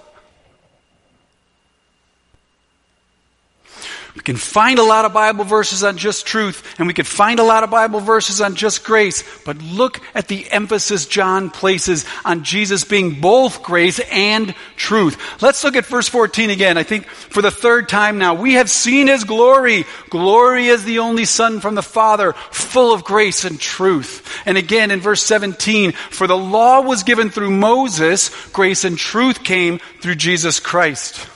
Can 4.25 4.35
find 4.35 4.79
a 4.79 4.83
lot 4.83 5.05
of 5.05 5.13
Bible 5.13 5.45
verses 5.45 5.83
on 5.83 5.97
just 5.97 6.25
truth, 6.25 6.75
and 6.79 6.88
we 6.88 6.93
could 6.93 7.05
find 7.05 7.39
a 7.39 7.43
lot 7.43 7.63
of 7.63 7.69
Bible 7.69 7.99
verses 7.99 8.41
on 8.41 8.55
just 8.55 8.83
grace, 8.83 9.23
but 9.45 9.61
look 9.61 10.01
at 10.15 10.27
the 10.27 10.49
emphasis 10.51 11.05
John 11.05 11.51
places 11.51 12.05
on 12.25 12.43
Jesus 12.43 12.83
being 12.83 13.21
both 13.21 13.61
grace 13.61 13.99
and 14.11 14.55
truth. 14.75 15.41
Let's 15.43 15.63
look 15.63 15.75
at 15.75 15.85
verse 15.85 16.09
14 16.09 16.49
again. 16.49 16.77
I 16.77 16.83
think 16.83 17.05
for 17.05 17.43
the 17.43 17.51
third 17.51 17.88
time 17.88 18.17
now. 18.17 18.33
We 18.33 18.53
have 18.53 18.69
seen 18.69 19.07
his 19.07 19.23
glory. 19.23 19.85
Glory 20.09 20.69
as 20.69 20.83
the 20.83 20.99
only 20.99 21.25
Son 21.25 21.59
from 21.59 21.75
the 21.75 21.83
Father, 21.83 22.33
full 22.33 22.93
of 22.93 23.03
grace 23.03 23.45
and 23.45 23.59
truth. 23.59 24.41
And 24.47 24.57
again 24.57 24.89
in 24.89 25.01
verse 25.01 25.21
17, 25.23 25.91
for 25.91 26.25
the 26.25 26.38
law 26.38 26.81
was 26.81 27.03
given 27.03 27.29
through 27.29 27.51
Moses, 27.51 28.31
grace 28.49 28.83
and 28.83 28.97
truth 28.97 29.43
came 29.43 29.79
through 30.01 30.15
Jesus 30.15 30.59
Christ. 30.59 31.29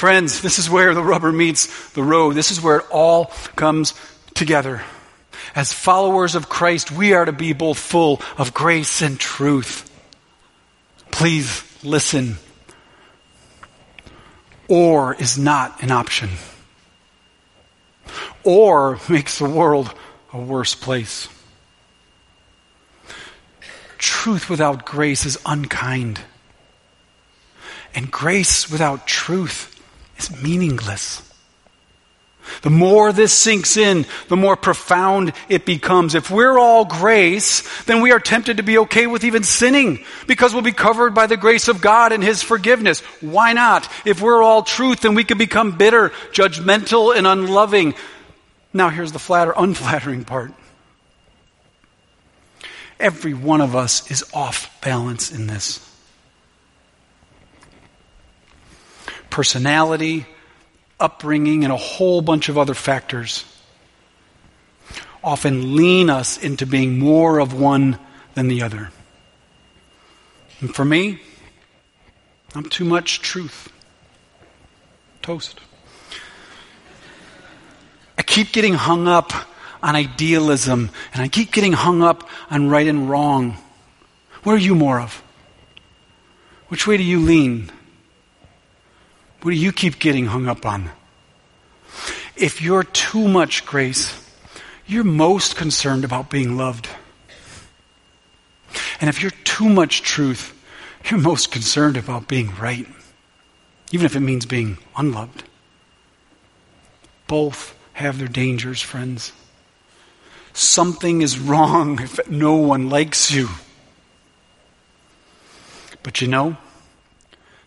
Friends, 0.00 0.40
this 0.40 0.58
is 0.58 0.70
where 0.70 0.94
the 0.94 1.02
rubber 1.02 1.30
meets 1.30 1.90
the 1.90 2.02
road. 2.02 2.34
This 2.34 2.50
is 2.50 2.58
where 2.58 2.78
it 2.78 2.86
all 2.90 3.26
comes 3.54 3.92
together. 4.32 4.82
As 5.54 5.74
followers 5.74 6.34
of 6.34 6.48
Christ, 6.48 6.90
we 6.90 7.12
are 7.12 7.26
to 7.26 7.32
be 7.32 7.52
both 7.52 7.78
full 7.78 8.22
of 8.38 8.54
grace 8.54 9.02
and 9.02 9.20
truth. 9.20 9.90
Please 11.10 11.62
listen. 11.84 12.36
Or 14.68 15.16
is 15.16 15.36
not 15.36 15.82
an 15.82 15.90
option. 15.90 16.30
Or 18.42 18.98
makes 19.06 19.38
the 19.38 19.50
world 19.50 19.92
a 20.32 20.40
worse 20.40 20.74
place. 20.74 21.28
Truth 23.98 24.48
without 24.48 24.86
grace 24.86 25.26
is 25.26 25.38
unkind. 25.44 26.22
And 27.94 28.10
grace 28.10 28.70
without 28.70 29.06
truth 29.06 29.69
is 30.20 30.42
meaningless. 30.42 31.26
The 32.62 32.70
more 32.70 33.12
this 33.12 33.32
sinks 33.32 33.76
in, 33.76 34.06
the 34.28 34.36
more 34.36 34.56
profound 34.56 35.32
it 35.48 35.64
becomes. 35.64 36.14
If 36.14 36.30
we're 36.30 36.58
all 36.58 36.84
grace, 36.84 37.84
then 37.84 38.00
we 38.00 38.12
are 38.12 38.18
tempted 38.18 38.56
to 38.56 38.62
be 38.62 38.78
okay 38.78 39.06
with 39.06 39.24
even 39.24 39.44
sinning 39.44 40.04
because 40.26 40.52
we'll 40.52 40.62
be 40.62 40.72
covered 40.72 41.14
by 41.14 41.26
the 41.26 41.36
grace 41.36 41.68
of 41.68 41.80
God 41.80 42.12
and 42.12 42.22
His 42.22 42.42
forgiveness. 42.42 43.00
Why 43.20 43.52
not? 43.52 43.88
If 44.04 44.20
we're 44.20 44.42
all 44.42 44.62
truth, 44.62 45.00
then 45.00 45.14
we 45.14 45.24
can 45.24 45.38
become 45.38 45.76
bitter, 45.76 46.10
judgmental, 46.32 47.14
and 47.14 47.26
unloving. 47.26 47.94
Now 48.72 48.88
here's 48.88 49.12
the 49.12 49.18
flatter, 49.18 49.52
unflattering 49.56 50.24
part. 50.24 50.52
Every 52.98 53.34
one 53.34 53.60
of 53.60 53.76
us 53.76 54.10
is 54.10 54.24
off 54.34 54.80
balance 54.82 55.30
in 55.30 55.46
this. 55.46 55.89
Personality, 59.30 60.26
upbringing, 60.98 61.64
and 61.64 61.72
a 61.72 61.76
whole 61.76 62.20
bunch 62.20 62.48
of 62.48 62.58
other 62.58 62.74
factors 62.74 63.44
often 65.22 65.76
lean 65.76 66.10
us 66.10 66.38
into 66.38 66.66
being 66.66 66.98
more 66.98 67.38
of 67.38 67.52
one 67.52 67.98
than 68.34 68.48
the 68.48 68.62
other. 68.62 68.90
And 70.60 70.74
for 70.74 70.84
me, 70.84 71.20
I'm 72.54 72.64
too 72.64 72.84
much 72.84 73.20
truth. 73.20 73.72
Toast. 75.22 75.60
I 78.18 78.22
keep 78.22 78.52
getting 78.52 78.74
hung 78.74 79.08
up 79.08 79.32
on 79.82 79.96
idealism, 79.96 80.90
and 81.14 81.22
I 81.22 81.28
keep 81.28 81.52
getting 81.52 81.72
hung 81.72 82.02
up 82.02 82.28
on 82.50 82.68
right 82.68 82.86
and 82.86 83.08
wrong. 83.08 83.56
What 84.42 84.54
are 84.54 84.58
you 84.58 84.74
more 84.74 85.00
of? 85.00 85.22
Which 86.68 86.86
way 86.86 86.96
do 86.96 87.02
you 87.02 87.20
lean? 87.20 87.70
What 89.42 89.52
do 89.52 89.56
you 89.56 89.72
keep 89.72 89.98
getting 89.98 90.26
hung 90.26 90.46
up 90.48 90.66
on? 90.66 90.90
If 92.36 92.60
you're 92.60 92.84
too 92.84 93.26
much 93.26 93.64
grace, 93.64 94.14
you're 94.86 95.04
most 95.04 95.56
concerned 95.56 96.04
about 96.04 96.28
being 96.28 96.56
loved. 96.56 96.88
And 99.00 99.08
if 99.08 99.22
you're 99.22 99.30
too 99.44 99.68
much 99.68 100.02
truth, 100.02 100.54
you're 101.08 101.20
most 101.20 101.50
concerned 101.50 101.96
about 101.96 102.28
being 102.28 102.54
right, 102.56 102.86
even 103.92 104.04
if 104.04 104.14
it 104.14 104.20
means 104.20 104.44
being 104.44 104.76
unloved. 104.96 105.44
Both 107.26 107.74
have 107.94 108.18
their 108.18 108.28
dangers, 108.28 108.82
friends. 108.82 109.32
Something 110.52 111.22
is 111.22 111.38
wrong 111.38 112.00
if 112.00 112.28
no 112.28 112.56
one 112.56 112.90
likes 112.90 113.30
you. 113.30 113.48
But 116.02 116.20
you 116.20 116.28
know, 116.28 116.56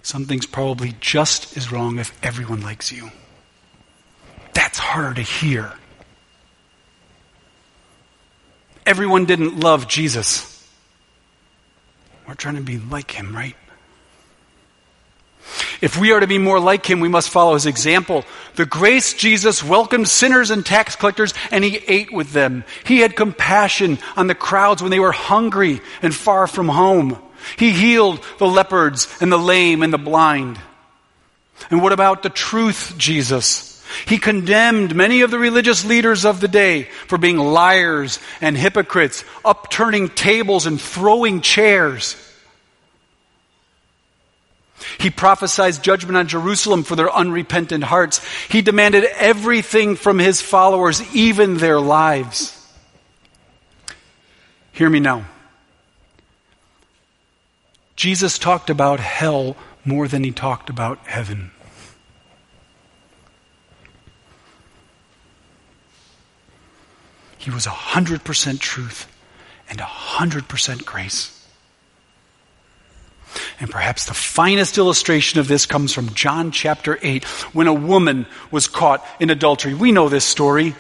something's 0.04 0.46
probably 0.46 0.94
just 1.00 1.58
as 1.58 1.72
wrong 1.72 1.98
if 1.98 2.18
everyone 2.24 2.62
likes 2.62 2.92
you. 2.92 3.10
That's 4.54 4.78
harder 4.78 5.16
to 5.16 5.22
hear. 5.22 5.74
Everyone 8.86 9.26
didn't 9.26 9.60
love 9.60 9.88
Jesus. 9.88 10.50
We're 12.28 12.36
trying 12.36 12.56
to 12.56 12.62
be 12.62 12.78
like 12.78 13.12
him, 13.12 13.36
right? 13.36 13.56
If 15.82 15.98
we 15.98 16.14
are 16.14 16.20
to 16.20 16.28
be 16.28 16.38
more 16.38 16.60
like 16.60 16.86
him, 16.86 17.02
we 17.02 17.10
must 17.10 17.30
follow 17.30 17.56
his 17.56 17.66
example. 17.66 18.24
The 18.56 18.66
grace 18.66 19.14
Jesus 19.14 19.62
welcomed 19.62 20.08
sinners 20.08 20.50
and 20.50 20.66
tax 20.66 20.96
collectors 20.96 21.34
and 21.52 21.64
he 21.64 21.82
ate 21.88 22.14
with 22.14 22.32
them. 22.32 22.64
He 22.86 23.00
had 23.00 23.16
compassion 23.18 24.00
on 24.16 24.28
the 24.28 24.36
crowds 24.36 24.82
when 24.82 24.92
they 24.92 25.02
were 25.02 25.12
hungry 25.12 25.82
and 26.02 26.16
far 26.16 26.48
from 26.48 26.70
home. 26.70 27.22
He 27.58 27.72
healed 27.72 28.24
the 28.38 28.48
leopards 28.48 29.08
and 29.22 29.32
the 29.32 29.38
lame 29.38 29.84
and 29.84 29.94
the 29.94 29.98
blind. 29.98 30.60
And 31.70 31.82
what 31.82 31.94
about 31.94 32.24
the 32.24 32.30
truth, 32.30 32.96
Jesus? 32.98 33.84
He 34.08 34.18
condemned 34.18 34.96
many 34.96 35.22
of 35.22 35.32
the 35.32 35.40
religious 35.40 35.86
leaders 35.86 36.26
of 36.26 36.40
the 36.40 36.48
day 36.48 36.84
for 37.08 37.18
being 37.18 37.38
liars 37.38 38.20
and 38.42 38.58
hypocrites, 38.58 39.24
upturning 39.46 40.10
tables 40.10 40.66
and 40.66 40.82
throwing 40.82 41.42
chairs. 41.42 42.16
He 45.00 45.10
prophesied 45.10 45.82
judgment 45.82 46.18
on 46.18 46.28
Jerusalem 46.28 46.84
for 46.84 46.96
their 46.96 47.14
unrepentant 47.14 47.84
hearts. 47.84 48.22
He 48.50 48.62
demanded 48.62 49.06
everything 49.16 49.96
from 49.96 50.20
his 50.20 50.42
followers, 50.42 51.02
even 51.16 51.58
their 51.58 51.80
lives. 51.80 52.60
Hear 54.74 54.90
me 54.90 55.00
now. 55.00 55.26
Jesus 57.96 58.38
talked 58.38 58.70
about 58.70 59.00
hell 59.00 59.56
more 59.86 60.08
than 60.08 60.24
he 60.24 60.32
talked 60.32 60.70
about 60.70 61.00
heaven. 61.06 61.52
He 67.38 67.52
was 67.52 67.66
100% 67.66 68.60
truth 68.60 69.06
and 69.70 69.80
100% 69.80 70.86
grace. 70.86 71.46
And 73.60 73.70
perhaps 73.70 74.06
the 74.06 74.14
finest 74.14 74.78
illustration 74.78 75.40
of 75.40 75.48
this 75.48 75.66
comes 75.66 75.94
from 75.94 76.14
John 76.14 76.52
chapter 76.52 77.00
8, 77.02 77.24
when 77.54 77.68
a 77.68 77.74
woman 77.74 78.28
was 78.52 78.68
caught 78.68 79.06
in 79.20 79.30
adultery. 79.30 79.74
We 79.74 79.92
know 79.92 80.10
this 80.10 80.26
story. 80.26 80.76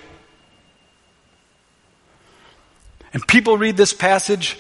And 3.14 3.28
people 3.28 3.58
read 3.58 3.78
this 3.78 3.94
passage. 3.94 4.58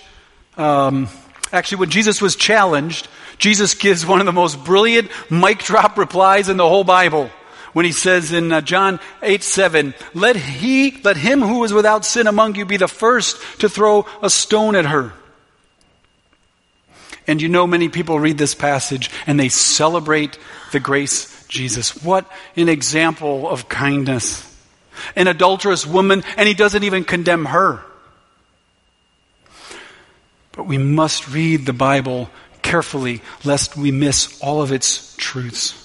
Um, 0.57 1.07
Actually, 1.53 1.81
when 1.81 1.91
Jesus 1.91 2.19
was 2.19 2.35
challenged, 2.35 3.07
Jesus 3.37 3.75
gives 3.75 4.05
one 4.05 4.19
of 4.19 4.25
the 4.25 4.33
most 4.33 4.63
brilliant 4.63 5.11
mic 5.29 5.59
drop 5.59 5.99
replies 5.99 6.49
in 6.49 6.57
the 6.57 6.67
whole 6.67 6.83
Bible. 6.83 7.29
when 7.73 7.85
he 7.85 7.91
says 7.91 8.31
in 8.31 8.51
uh, 8.51 8.61
John 8.61 8.99
8 9.21 9.43
7, 9.43 9.93
let 10.13 10.35
he, 10.35 10.99
let 11.03 11.15
him 11.15 11.41
who 11.41 11.63
is 11.63 11.71
without 11.71 12.05
sin 12.05 12.27
among 12.27 12.55
you 12.55 12.65
be 12.65 12.77
the 12.77 12.87
first 12.87 13.37
to 13.59 13.69
throw 13.69 14.05
a 14.21 14.29
stone 14.29 14.75
at 14.75 14.85
her. 14.85 15.13
And 17.27 17.41
you 17.41 17.49
know, 17.49 17.67
many 17.67 17.87
people 17.87 18.19
read 18.19 18.37
this 18.37 18.55
passage 18.55 19.09
and 19.27 19.39
they 19.39 19.49
celebrate 19.49 20.37
the 20.71 20.79
grace 20.79 21.45
Jesus. 21.47 22.03
What 22.03 22.29
an 22.55 22.67
example 22.67 23.47
of 23.47 23.69
kindness. 23.69 24.49
An 25.15 25.27
adulterous 25.27 25.85
woman, 25.85 26.23
and 26.35 26.47
he 26.47 26.53
doesn't 26.53 26.83
even 26.83 27.03
condemn 27.03 27.45
her. 27.45 27.83
But 30.53 30.67
we 30.67 30.77
must 30.77 31.27
read 31.27 31.65
the 31.65 31.73
Bible 31.73 32.29
carefully 32.61 33.21
lest 33.43 33.75
we 33.75 33.91
miss 33.91 34.39
all 34.41 34.61
of 34.61 34.71
its 34.71 35.15
truths. 35.17 35.79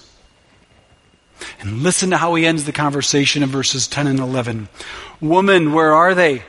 And 1.60 1.82
listen 1.82 2.10
to 2.10 2.16
how 2.16 2.34
he 2.34 2.46
ends 2.46 2.64
the 2.64 2.72
conversation 2.72 3.42
in 3.42 3.48
verses 3.48 3.88
10 3.88 4.06
and 4.06 4.20
11. 4.20 4.68
Woman, 5.20 5.72
where 5.72 5.92
are 5.92 6.14
they? 6.14 6.44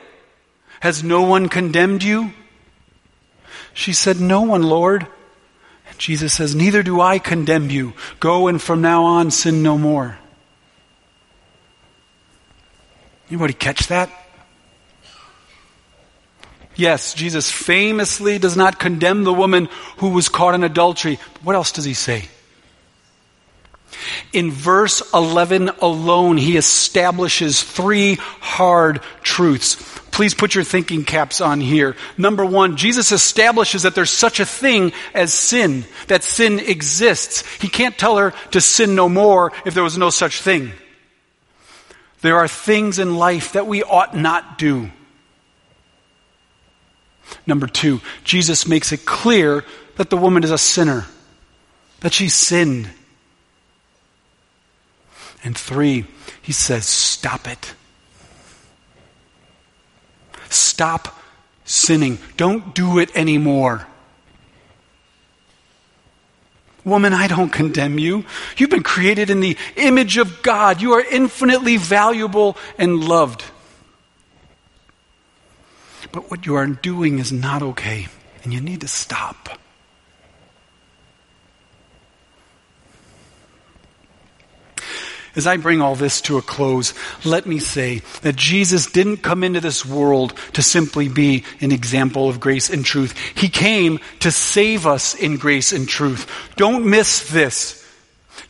Has 0.80 1.02
no 1.02 1.22
one 1.22 1.48
condemned 1.48 2.02
you? 2.02 2.32
She 3.74 3.92
said, 3.92 4.20
No 4.20 4.42
one, 4.42 4.62
Lord. 4.62 5.06
And 5.88 5.98
Jesus 5.98 6.32
says, 6.32 6.54
Neither 6.54 6.82
do 6.82 7.00
I 7.00 7.18
condemn 7.18 7.70
you. 7.70 7.92
Go 8.18 8.48
and 8.48 8.60
from 8.60 8.80
now 8.80 9.04
on 9.04 9.30
sin 9.30 9.62
no 9.62 9.78
more. 9.78 10.18
Anybody 13.28 13.52
catch 13.52 13.86
that? 13.88 14.10
Yes, 16.80 17.12
Jesus 17.12 17.50
famously 17.50 18.38
does 18.38 18.56
not 18.56 18.78
condemn 18.78 19.24
the 19.24 19.34
woman 19.34 19.68
who 19.98 20.08
was 20.08 20.30
caught 20.30 20.54
in 20.54 20.64
adultery. 20.64 21.18
What 21.42 21.54
else 21.54 21.72
does 21.72 21.84
he 21.84 21.92
say? 21.92 22.24
In 24.32 24.50
verse 24.50 25.02
11 25.12 25.68
alone, 25.82 26.38
he 26.38 26.56
establishes 26.56 27.62
three 27.62 28.14
hard 28.14 29.02
truths. 29.20 29.76
Please 30.10 30.32
put 30.32 30.54
your 30.54 30.64
thinking 30.64 31.04
caps 31.04 31.42
on 31.42 31.60
here. 31.60 31.96
Number 32.16 32.46
one, 32.46 32.78
Jesus 32.78 33.12
establishes 33.12 33.82
that 33.82 33.94
there's 33.94 34.08
such 34.10 34.40
a 34.40 34.46
thing 34.46 34.94
as 35.12 35.34
sin, 35.34 35.84
that 36.06 36.24
sin 36.24 36.60
exists. 36.60 37.44
He 37.56 37.68
can't 37.68 37.98
tell 37.98 38.16
her 38.16 38.32
to 38.52 38.60
sin 38.62 38.94
no 38.94 39.06
more 39.06 39.52
if 39.66 39.74
there 39.74 39.84
was 39.84 39.98
no 39.98 40.08
such 40.08 40.40
thing. 40.40 40.72
There 42.22 42.38
are 42.38 42.48
things 42.48 42.98
in 42.98 43.18
life 43.18 43.52
that 43.52 43.66
we 43.66 43.82
ought 43.82 44.16
not 44.16 44.56
do. 44.56 44.90
Number 47.46 47.66
two, 47.66 48.00
Jesus 48.24 48.66
makes 48.66 48.92
it 48.92 49.04
clear 49.04 49.64
that 49.96 50.10
the 50.10 50.16
woman 50.16 50.44
is 50.44 50.50
a 50.50 50.58
sinner, 50.58 51.06
that 52.00 52.12
she 52.12 52.28
sinned. 52.28 52.90
And 55.42 55.56
three, 55.56 56.06
he 56.42 56.52
says, 56.52 56.86
stop 56.86 57.48
it. 57.48 57.74
Stop 60.48 61.20
sinning. 61.64 62.18
Don't 62.36 62.74
do 62.74 62.98
it 62.98 63.14
anymore. 63.16 63.86
Woman, 66.84 67.12
I 67.12 67.28
don't 67.28 67.50
condemn 67.50 67.98
you. 67.98 68.24
You've 68.56 68.70
been 68.70 68.82
created 68.82 69.30
in 69.30 69.40
the 69.40 69.56
image 69.76 70.16
of 70.16 70.42
God. 70.42 70.80
You 70.80 70.94
are 70.94 71.04
infinitely 71.04 71.76
valuable 71.76 72.56
and 72.78 73.04
loved. 73.04 73.44
But 76.12 76.30
what 76.30 76.46
you 76.46 76.56
are 76.56 76.66
doing 76.66 77.18
is 77.18 77.32
not 77.32 77.62
okay, 77.62 78.08
and 78.42 78.52
you 78.52 78.60
need 78.60 78.80
to 78.80 78.88
stop. 78.88 79.48
As 85.36 85.46
I 85.46 85.58
bring 85.58 85.80
all 85.80 85.94
this 85.94 86.20
to 86.22 86.38
a 86.38 86.42
close, 86.42 86.92
let 87.24 87.46
me 87.46 87.60
say 87.60 88.02
that 88.22 88.34
Jesus 88.34 88.86
didn't 88.86 89.18
come 89.18 89.44
into 89.44 89.60
this 89.60 89.86
world 89.86 90.34
to 90.54 90.62
simply 90.62 91.08
be 91.08 91.44
an 91.60 91.70
example 91.70 92.28
of 92.28 92.40
grace 92.40 92.68
and 92.68 92.84
truth. 92.84 93.16
He 93.36 93.48
came 93.48 94.00
to 94.20 94.32
save 94.32 94.88
us 94.88 95.14
in 95.14 95.36
grace 95.36 95.72
and 95.72 95.88
truth. 95.88 96.28
Don't 96.56 96.84
miss 96.84 97.30
this. 97.30 97.79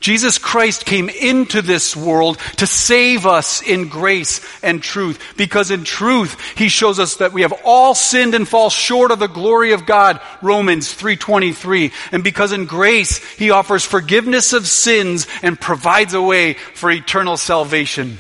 Jesus 0.01 0.39
Christ 0.39 0.87
came 0.87 1.11
into 1.11 1.61
this 1.61 1.95
world 1.95 2.39
to 2.57 2.67
save 2.67 3.27
us 3.27 3.63
in 3.63 3.89
grace 3.89 4.41
and 4.63 4.83
truth. 4.83 5.35
Because 5.37 5.71
in 5.71 5.85
truth, 5.85 6.41
He 6.57 6.69
shows 6.69 6.99
us 6.99 7.17
that 7.17 7.35
we 7.35 7.43
have 7.43 7.53
all 7.65 7.95
sinned 7.95 8.35
and 8.35 8.49
fall 8.49 8.71
short 8.71 9.11
of 9.11 9.19
the 9.19 9.27
glory 9.29 9.73
of 9.73 9.85
God. 9.85 10.21
Romans 10.41 10.95
3.23. 10.95 11.93
And 12.13 12.25
because 12.25 12.53
in 12.53 12.65
grace, 12.65 13.19
He 13.35 13.51
offers 13.51 13.85
forgiveness 13.85 14.55
of 14.55 14.67
sins 14.67 15.27
and 15.43 15.61
provides 15.61 16.15
a 16.15 16.23
way 16.23 16.55
for 16.55 16.91
eternal 16.91 17.37
salvation. 17.37 18.19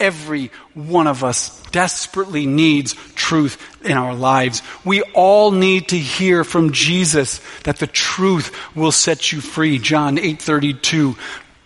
Every 0.00 0.50
one 0.74 1.06
of 1.06 1.24
us 1.24 1.60
desperately 1.70 2.46
needs 2.46 2.94
truth 3.14 3.60
in 3.84 3.96
our 3.96 4.14
lives. 4.14 4.62
We 4.84 5.02
all 5.14 5.50
need 5.50 5.88
to 5.88 5.98
hear 5.98 6.44
from 6.44 6.72
Jesus 6.72 7.40
that 7.64 7.78
the 7.78 7.86
truth 7.86 8.54
will 8.76 8.92
set 8.92 9.32
you 9.32 9.40
free. 9.40 9.78
John 9.78 10.16
8:32. 10.18 11.16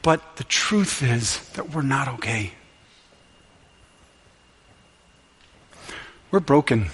But 0.02 0.36
the 0.36 0.44
truth 0.44 1.02
is 1.02 1.38
that 1.50 1.70
we're 1.70 1.82
not 1.82 2.08
okay. 2.08 2.52
We're 6.30 6.40
broken. 6.40 6.90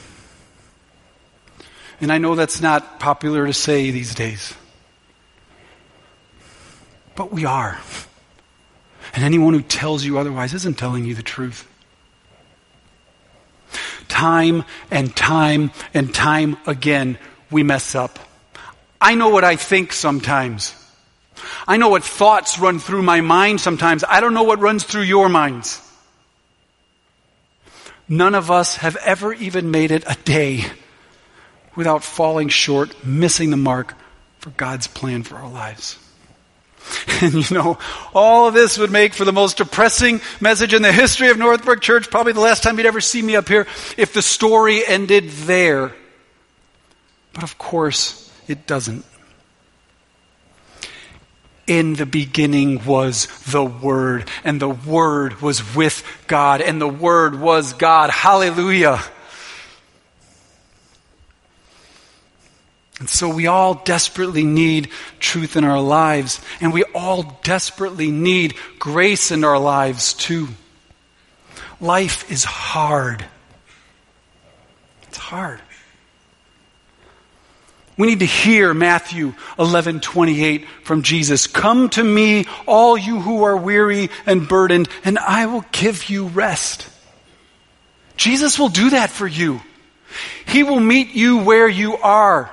And 2.00 2.12
I 2.12 2.18
know 2.18 2.34
that's 2.34 2.60
not 2.60 3.00
popular 3.00 3.46
to 3.46 3.52
say 3.52 3.90
these 3.90 4.14
days. 4.14 4.54
But 7.14 7.32
we 7.32 7.44
are. 7.44 7.80
And 9.18 9.24
anyone 9.24 9.52
who 9.52 9.62
tells 9.62 10.04
you 10.04 10.16
otherwise 10.16 10.54
isn't 10.54 10.78
telling 10.78 11.04
you 11.04 11.16
the 11.16 11.24
truth. 11.24 11.66
Time 14.06 14.62
and 14.92 15.16
time 15.16 15.72
and 15.92 16.14
time 16.14 16.56
again, 16.68 17.18
we 17.50 17.64
mess 17.64 17.96
up. 17.96 18.20
I 19.00 19.16
know 19.16 19.30
what 19.30 19.42
I 19.42 19.56
think 19.56 19.92
sometimes. 19.92 20.72
I 21.66 21.78
know 21.78 21.88
what 21.88 22.04
thoughts 22.04 22.60
run 22.60 22.78
through 22.78 23.02
my 23.02 23.20
mind 23.20 23.60
sometimes. 23.60 24.04
I 24.08 24.20
don't 24.20 24.34
know 24.34 24.44
what 24.44 24.60
runs 24.60 24.84
through 24.84 25.02
your 25.02 25.28
minds. 25.28 25.82
None 28.08 28.36
of 28.36 28.52
us 28.52 28.76
have 28.76 28.94
ever 29.04 29.32
even 29.32 29.72
made 29.72 29.90
it 29.90 30.04
a 30.06 30.16
day 30.24 30.64
without 31.74 32.04
falling 32.04 32.50
short, 32.50 33.04
missing 33.04 33.50
the 33.50 33.56
mark 33.56 33.96
for 34.38 34.50
God's 34.50 34.86
plan 34.86 35.24
for 35.24 35.34
our 35.34 35.50
lives. 35.50 35.98
And 37.20 37.50
you 37.50 37.56
know, 37.56 37.78
all 38.14 38.46
of 38.46 38.54
this 38.54 38.78
would 38.78 38.92
make 38.92 39.12
for 39.12 39.24
the 39.24 39.32
most 39.32 39.56
depressing 39.56 40.20
message 40.40 40.72
in 40.72 40.82
the 40.82 40.92
history 40.92 41.30
of 41.30 41.38
Northbrook 41.38 41.80
Church, 41.80 42.10
probably 42.10 42.32
the 42.32 42.40
last 42.40 42.62
time 42.62 42.78
you'd 42.78 42.86
ever 42.86 43.00
see 43.00 43.20
me 43.20 43.34
up 43.34 43.48
here, 43.48 43.66
if 43.96 44.12
the 44.12 44.22
story 44.22 44.86
ended 44.86 45.28
there. 45.28 45.94
But 47.32 47.42
of 47.42 47.58
course, 47.58 48.32
it 48.46 48.66
doesn't. 48.66 49.04
In 51.66 51.94
the 51.94 52.06
beginning 52.06 52.84
was 52.84 53.26
the 53.50 53.64
Word, 53.64 54.28
and 54.44 54.60
the 54.60 54.70
Word 54.70 55.42
was 55.42 55.74
with 55.74 56.02
God, 56.26 56.60
and 56.60 56.80
the 56.80 56.88
Word 56.88 57.40
was 57.40 57.72
God. 57.74 58.10
Hallelujah. 58.10 59.02
And 62.98 63.08
so 63.08 63.28
we 63.28 63.46
all 63.46 63.74
desperately 63.74 64.44
need 64.44 64.90
truth 65.20 65.56
in 65.56 65.64
our 65.64 65.80
lives, 65.80 66.40
and 66.60 66.72
we 66.72 66.82
all 66.94 67.38
desperately 67.44 68.10
need 68.10 68.54
grace 68.78 69.30
in 69.30 69.44
our 69.44 69.58
lives 69.58 70.14
too. 70.14 70.48
Life 71.80 72.30
is 72.30 72.42
hard. 72.42 73.24
It's 75.04 75.18
hard. 75.18 75.60
We 77.96 78.06
need 78.06 78.20
to 78.20 78.26
hear 78.26 78.74
Matthew 78.74 79.34
11:28 79.58 80.66
from 80.84 81.02
Jesus. 81.02 81.46
Come 81.46 81.88
to 81.90 82.02
me, 82.02 82.46
all 82.66 82.96
you 82.96 83.20
who 83.20 83.44
are 83.44 83.56
weary 83.56 84.10
and 84.26 84.48
burdened, 84.48 84.88
and 85.04 85.18
I 85.18 85.46
will 85.46 85.64
give 85.72 86.08
you 86.08 86.26
rest. 86.26 86.86
Jesus 88.16 88.58
will 88.58 88.68
do 88.68 88.90
that 88.90 89.10
for 89.10 89.26
you. 89.26 89.60
He 90.46 90.62
will 90.62 90.80
meet 90.80 91.10
you 91.14 91.38
where 91.38 91.68
you 91.68 91.96
are. 91.96 92.50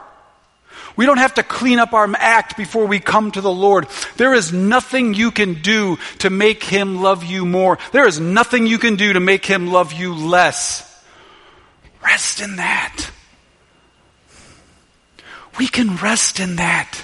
We 0.96 1.06
don't 1.06 1.18
have 1.18 1.36
to 1.36 1.44
clean 1.44 1.80
up 1.80 1.94
our 1.94 2.10
act 2.18 2.58
before 2.58 2.86
we 2.86 3.00
come 3.00 3.32
to 3.32 3.42
the 3.42 3.52
Lord. 3.52 3.88
There 4.18 4.34
is 4.34 4.54
nothing 4.54 5.14
you 5.14 5.32
can 5.32 5.62
do 5.62 5.98
to 6.20 6.30
make 6.30 6.64
Him 6.64 7.02
love 7.02 7.24
you 7.24 7.46
more. 7.46 7.78
There 7.92 8.08
is 8.08 8.20
nothing 8.20 8.66
you 8.66 8.78
can 8.78 8.96
do 8.96 9.14
to 9.14 9.20
make 9.20 9.46
Him 9.46 9.68
love 9.68 9.94
you 9.94 10.14
less. 10.14 10.92
Rest 12.04 12.40
in 12.40 12.58
that. 12.58 13.10
We 15.58 15.68
can 15.68 15.96
rest 15.98 16.40
in 16.40 16.58
that. 16.58 17.04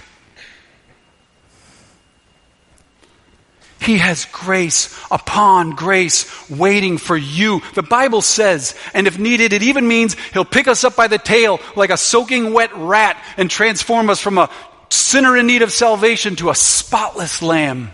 He 3.82 3.98
has 3.98 4.26
grace 4.26 4.96
upon 5.10 5.72
grace 5.72 6.50
waiting 6.50 7.00
for 7.00 7.18
you. 7.18 7.62
The 7.74 7.82
Bible 7.82 8.22
says, 8.22 8.76
and 8.94 9.08
if 9.08 9.18
needed, 9.18 9.54
it 9.54 9.64
even 9.64 9.88
means 9.88 10.16
He'll 10.34 10.46
pick 10.46 10.68
us 10.68 10.84
up 10.84 10.96
by 10.96 11.08
the 11.08 11.18
tail 11.18 11.60
like 11.76 11.90
a 11.90 11.98
soaking 11.98 12.54
wet 12.54 12.70
rat 12.76 13.22
and 13.38 13.50
transform 13.50 14.12
us 14.12 14.20
from 14.20 14.38
a 14.38 14.52
sinner 14.90 15.36
in 15.36 15.48
need 15.48 15.64
of 15.64 15.72
salvation 15.72 16.36
to 16.38 16.52
a 16.52 16.56
spotless 16.56 17.42
lamb. 17.42 17.92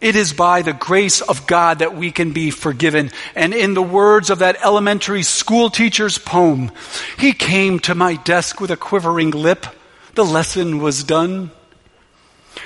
It 0.00 0.16
is 0.16 0.32
by 0.32 0.62
the 0.62 0.72
grace 0.72 1.20
of 1.20 1.46
God 1.46 1.80
that 1.80 1.94
we 1.94 2.12
can 2.12 2.32
be 2.32 2.50
forgiven. 2.50 3.10
And 3.34 3.52
in 3.52 3.74
the 3.74 3.82
words 3.82 4.30
of 4.30 4.38
that 4.40 4.62
elementary 4.64 5.22
school 5.22 5.70
teacher's 5.70 6.18
poem, 6.18 6.72
he 7.18 7.32
came 7.32 7.78
to 7.80 7.94
my 7.94 8.16
desk 8.16 8.60
with 8.60 8.70
a 8.70 8.76
quivering 8.76 9.30
lip. 9.30 9.66
The 10.14 10.24
lesson 10.24 10.78
was 10.78 11.04
done. 11.04 11.50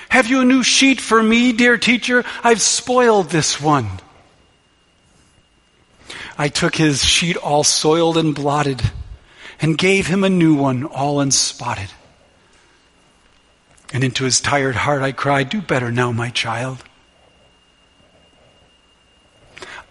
Have 0.08 0.28
you 0.28 0.40
a 0.40 0.44
new 0.44 0.62
sheet 0.62 1.00
for 1.00 1.22
me, 1.22 1.52
dear 1.52 1.78
teacher? 1.78 2.24
I've 2.42 2.60
spoiled 2.60 3.30
this 3.30 3.60
one. 3.60 3.88
I 6.36 6.48
took 6.48 6.76
his 6.76 7.04
sheet 7.04 7.36
all 7.36 7.64
soiled 7.64 8.16
and 8.16 8.34
blotted 8.34 8.80
and 9.60 9.76
gave 9.76 10.06
him 10.06 10.22
a 10.22 10.30
new 10.30 10.54
one 10.54 10.84
all 10.84 11.20
unspotted. 11.20 11.90
And 13.92 14.04
into 14.04 14.24
his 14.24 14.40
tired 14.40 14.76
heart 14.76 15.02
I 15.02 15.12
cried, 15.12 15.48
Do 15.48 15.60
better 15.60 15.90
now, 15.90 16.12
my 16.12 16.30
child. 16.30 16.84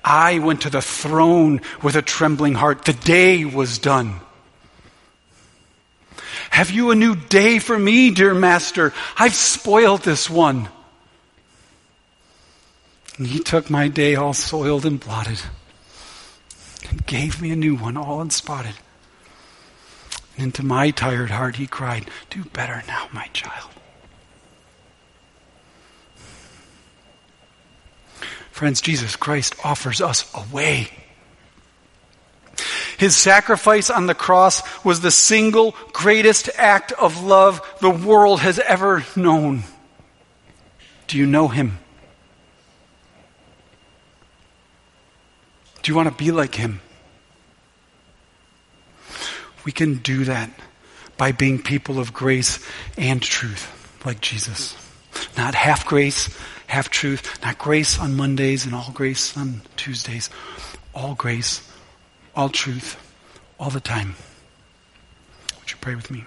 I 0.04 0.40
went 0.40 0.62
to 0.62 0.70
the 0.70 0.82
throne 0.82 1.62
with 1.84 1.96
a 1.98 2.02
trembling 2.02 2.54
heart. 2.54 2.86
The 2.86 2.94
day 2.94 3.44
was 3.44 3.78
done. 3.78 4.22
Have 6.58 6.72
you 6.72 6.90
a 6.90 6.96
new 6.96 7.16
day 7.16 7.60
for 7.60 7.78
me, 7.78 8.10
dear 8.10 8.34
master? 8.34 8.92
I've 9.16 9.36
spoiled 9.36 10.02
this 10.02 10.28
one. 10.28 10.68
And 13.20 13.28
he 13.28 13.38
took 13.38 13.70
my 13.70 13.90
day 13.90 14.16
all 14.16 14.34
soiled 14.34 14.84
and 14.84 15.00
blotted 15.00 15.40
and 16.90 17.06
gave 17.06 17.40
me 17.40 17.52
a 17.52 17.56
new 17.56 17.76
one 17.76 17.96
all 17.96 18.22
unspotted. 18.22 18.74
And 20.36 20.46
into 20.46 20.66
my 20.66 20.90
tired 20.90 21.30
heart 21.30 21.58
he 21.58 21.68
cried, 21.68 22.10
Do 22.32 22.44
better 22.46 22.82
now, 22.88 23.08
my 23.14 23.28
child. 23.34 23.70
Friends, 28.50 28.82
Jesus 28.82 29.16
Christ 29.16 29.54
offers 29.64 30.02
us 30.02 30.28
a 30.34 30.44
way. 30.52 30.90
His 32.98 33.16
sacrifice 33.16 33.90
on 33.90 34.08
the 34.08 34.16
cross 34.16 34.64
was 34.84 35.02
the 35.02 35.12
single 35.12 35.76
greatest 35.94 36.50
act 36.58 36.92
of 36.94 37.24
love 37.24 37.62
the 37.80 37.92
world 37.92 38.40
has 38.40 38.60
ever 38.60 39.06
known. 39.16 39.64
Do 41.06 41.18
you 41.18 41.26
know 41.26 41.48
him? 41.48 41.78
Do 45.82 45.92
you 45.92 45.96
want 45.96 46.10
to 46.10 46.16
be 46.16 46.32
like 46.32 46.56
him? 46.56 46.82
We 49.64 49.72
can 49.72 49.96
do 49.98 50.26
that 50.26 50.50
by 51.18 51.32
being 51.32 51.62
people 51.62 52.00
of 52.00 52.14
grace 52.14 52.60
and 52.98 53.22
truth, 53.22 54.02
like 54.06 54.22
Jesus. 54.22 54.76
Not 55.38 55.56
half 55.56 55.86
grace, 55.86 56.36
half 56.68 56.90
truth, 56.90 57.42
not 57.44 57.58
grace 57.58 58.00
on 58.00 58.16
Mondays 58.16 58.66
and 58.66 58.74
all 58.74 58.92
grace 58.94 59.38
on 59.38 59.62
Tuesdays. 59.76 60.30
All 60.94 61.16
grace, 61.16 61.62
all 62.38 62.50
truth, 62.50 62.96
all 63.60 63.72
the 63.72 63.82
time. 63.82 64.16
Would 65.60 65.72
you 65.72 65.78
pray 65.82 65.96
with 65.96 66.12
me? 66.12 66.24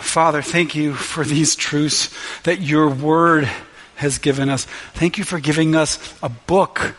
Father, 0.00 0.42
thank 0.42 0.74
you 0.74 0.92
for 0.92 1.24
these 1.24 1.56
truths 1.56 2.14
that 2.42 2.60
your 2.60 2.90
word 2.90 3.48
has 3.96 4.18
given 4.18 4.50
us. 4.50 4.66
Thank 4.92 5.16
you 5.16 5.24
for 5.24 5.40
giving 5.40 5.74
us 5.74 6.14
a 6.22 6.28
book 6.28 6.94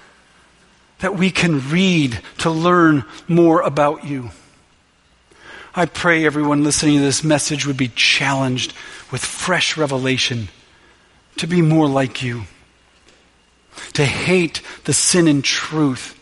that 1.00 1.16
we 1.16 1.30
can 1.30 1.70
read 1.70 2.20
to 2.40 2.50
learn 2.50 3.06
more 3.28 3.62
about 3.62 4.04
you. 4.04 4.32
I 5.76 5.86
pray 5.86 6.26
everyone 6.26 6.64
listening 6.64 6.98
to 6.98 7.04
this 7.04 7.24
message 7.24 7.68
would 7.68 7.78
be 7.78 7.90
challenged 7.90 8.74
with 9.12 9.24
fresh 9.24 9.78
revelation 9.78 10.48
to 11.38 11.48
be 11.48 11.62
more 11.62 11.88
like 11.88 12.24
you, 12.24 12.46
to 13.94 14.06
hate 14.06 14.62
the 14.86 14.94
sin 14.94 15.28
and 15.28 15.44
truth, 15.44 16.15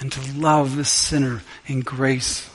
and 0.00 0.10
to 0.10 0.32
love 0.32 0.76
the 0.76 0.84
sinner 0.84 1.42
in 1.66 1.80
grace. 1.80 2.48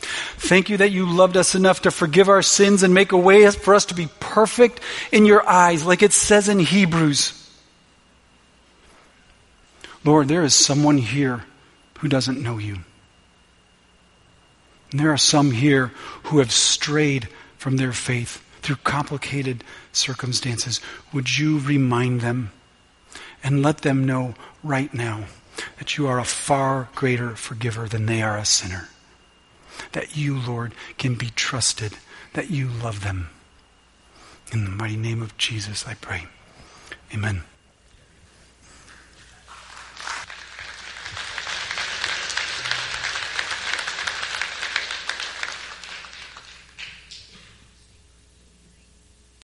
Thank 0.00 0.70
you 0.70 0.76
that 0.76 0.92
you 0.92 1.04
loved 1.10 1.36
us 1.36 1.56
enough 1.56 1.82
to 1.82 1.90
forgive 1.90 2.28
our 2.28 2.42
sins 2.42 2.84
and 2.84 2.94
make 2.94 3.10
a 3.10 3.18
way 3.18 3.50
for 3.50 3.74
us 3.74 3.86
to 3.86 3.94
be 3.94 4.08
perfect 4.20 4.80
in 5.10 5.26
your 5.26 5.46
eyes, 5.46 5.84
like 5.84 6.02
it 6.02 6.12
says 6.12 6.48
in 6.48 6.60
Hebrews. 6.60 7.34
Lord, 10.04 10.28
there 10.28 10.44
is 10.44 10.54
someone 10.54 10.98
here 10.98 11.44
who 11.98 12.08
doesn't 12.08 12.40
know 12.40 12.58
you. 12.58 12.78
And 14.92 15.00
there 15.00 15.12
are 15.12 15.18
some 15.18 15.50
here 15.50 15.88
who 16.24 16.38
have 16.38 16.52
strayed 16.52 17.28
from 17.58 17.76
their 17.76 17.92
faith 17.92 18.42
through 18.62 18.76
complicated 18.76 19.64
circumstances. 19.92 20.80
Would 21.12 21.36
you 21.36 21.58
remind 21.58 22.20
them 22.20 22.52
and 23.42 23.62
let 23.62 23.78
them 23.78 24.04
know 24.04 24.34
right 24.62 24.94
now 24.94 25.24
that 25.78 25.96
you 25.96 26.06
are 26.06 26.18
a 26.18 26.24
far 26.24 26.88
greater 26.94 27.36
forgiver 27.36 27.88
than 27.88 28.06
they 28.06 28.22
are 28.22 28.36
a 28.36 28.44
sinner? 28.44 28.88
That 29.92 30.16
you, 30.16 30.38
Lord, 30.38 30.74
can 30.96 31.14
be 31.14 31.30
trusted, 31.30 31.96
that 32.34 32.50
you 32.50 32.68
love 32.68 33.02
them. 33.02 33.30
In 34.52 34.64
the 34.64 34.70
mighty 34.70 34.96
name 34.96 35.22
of 35.22 35.36
Jesus, 35.36 35.86
I 35.86 35.94
pray. 35.94 36.26
Amen. 37.12 37.42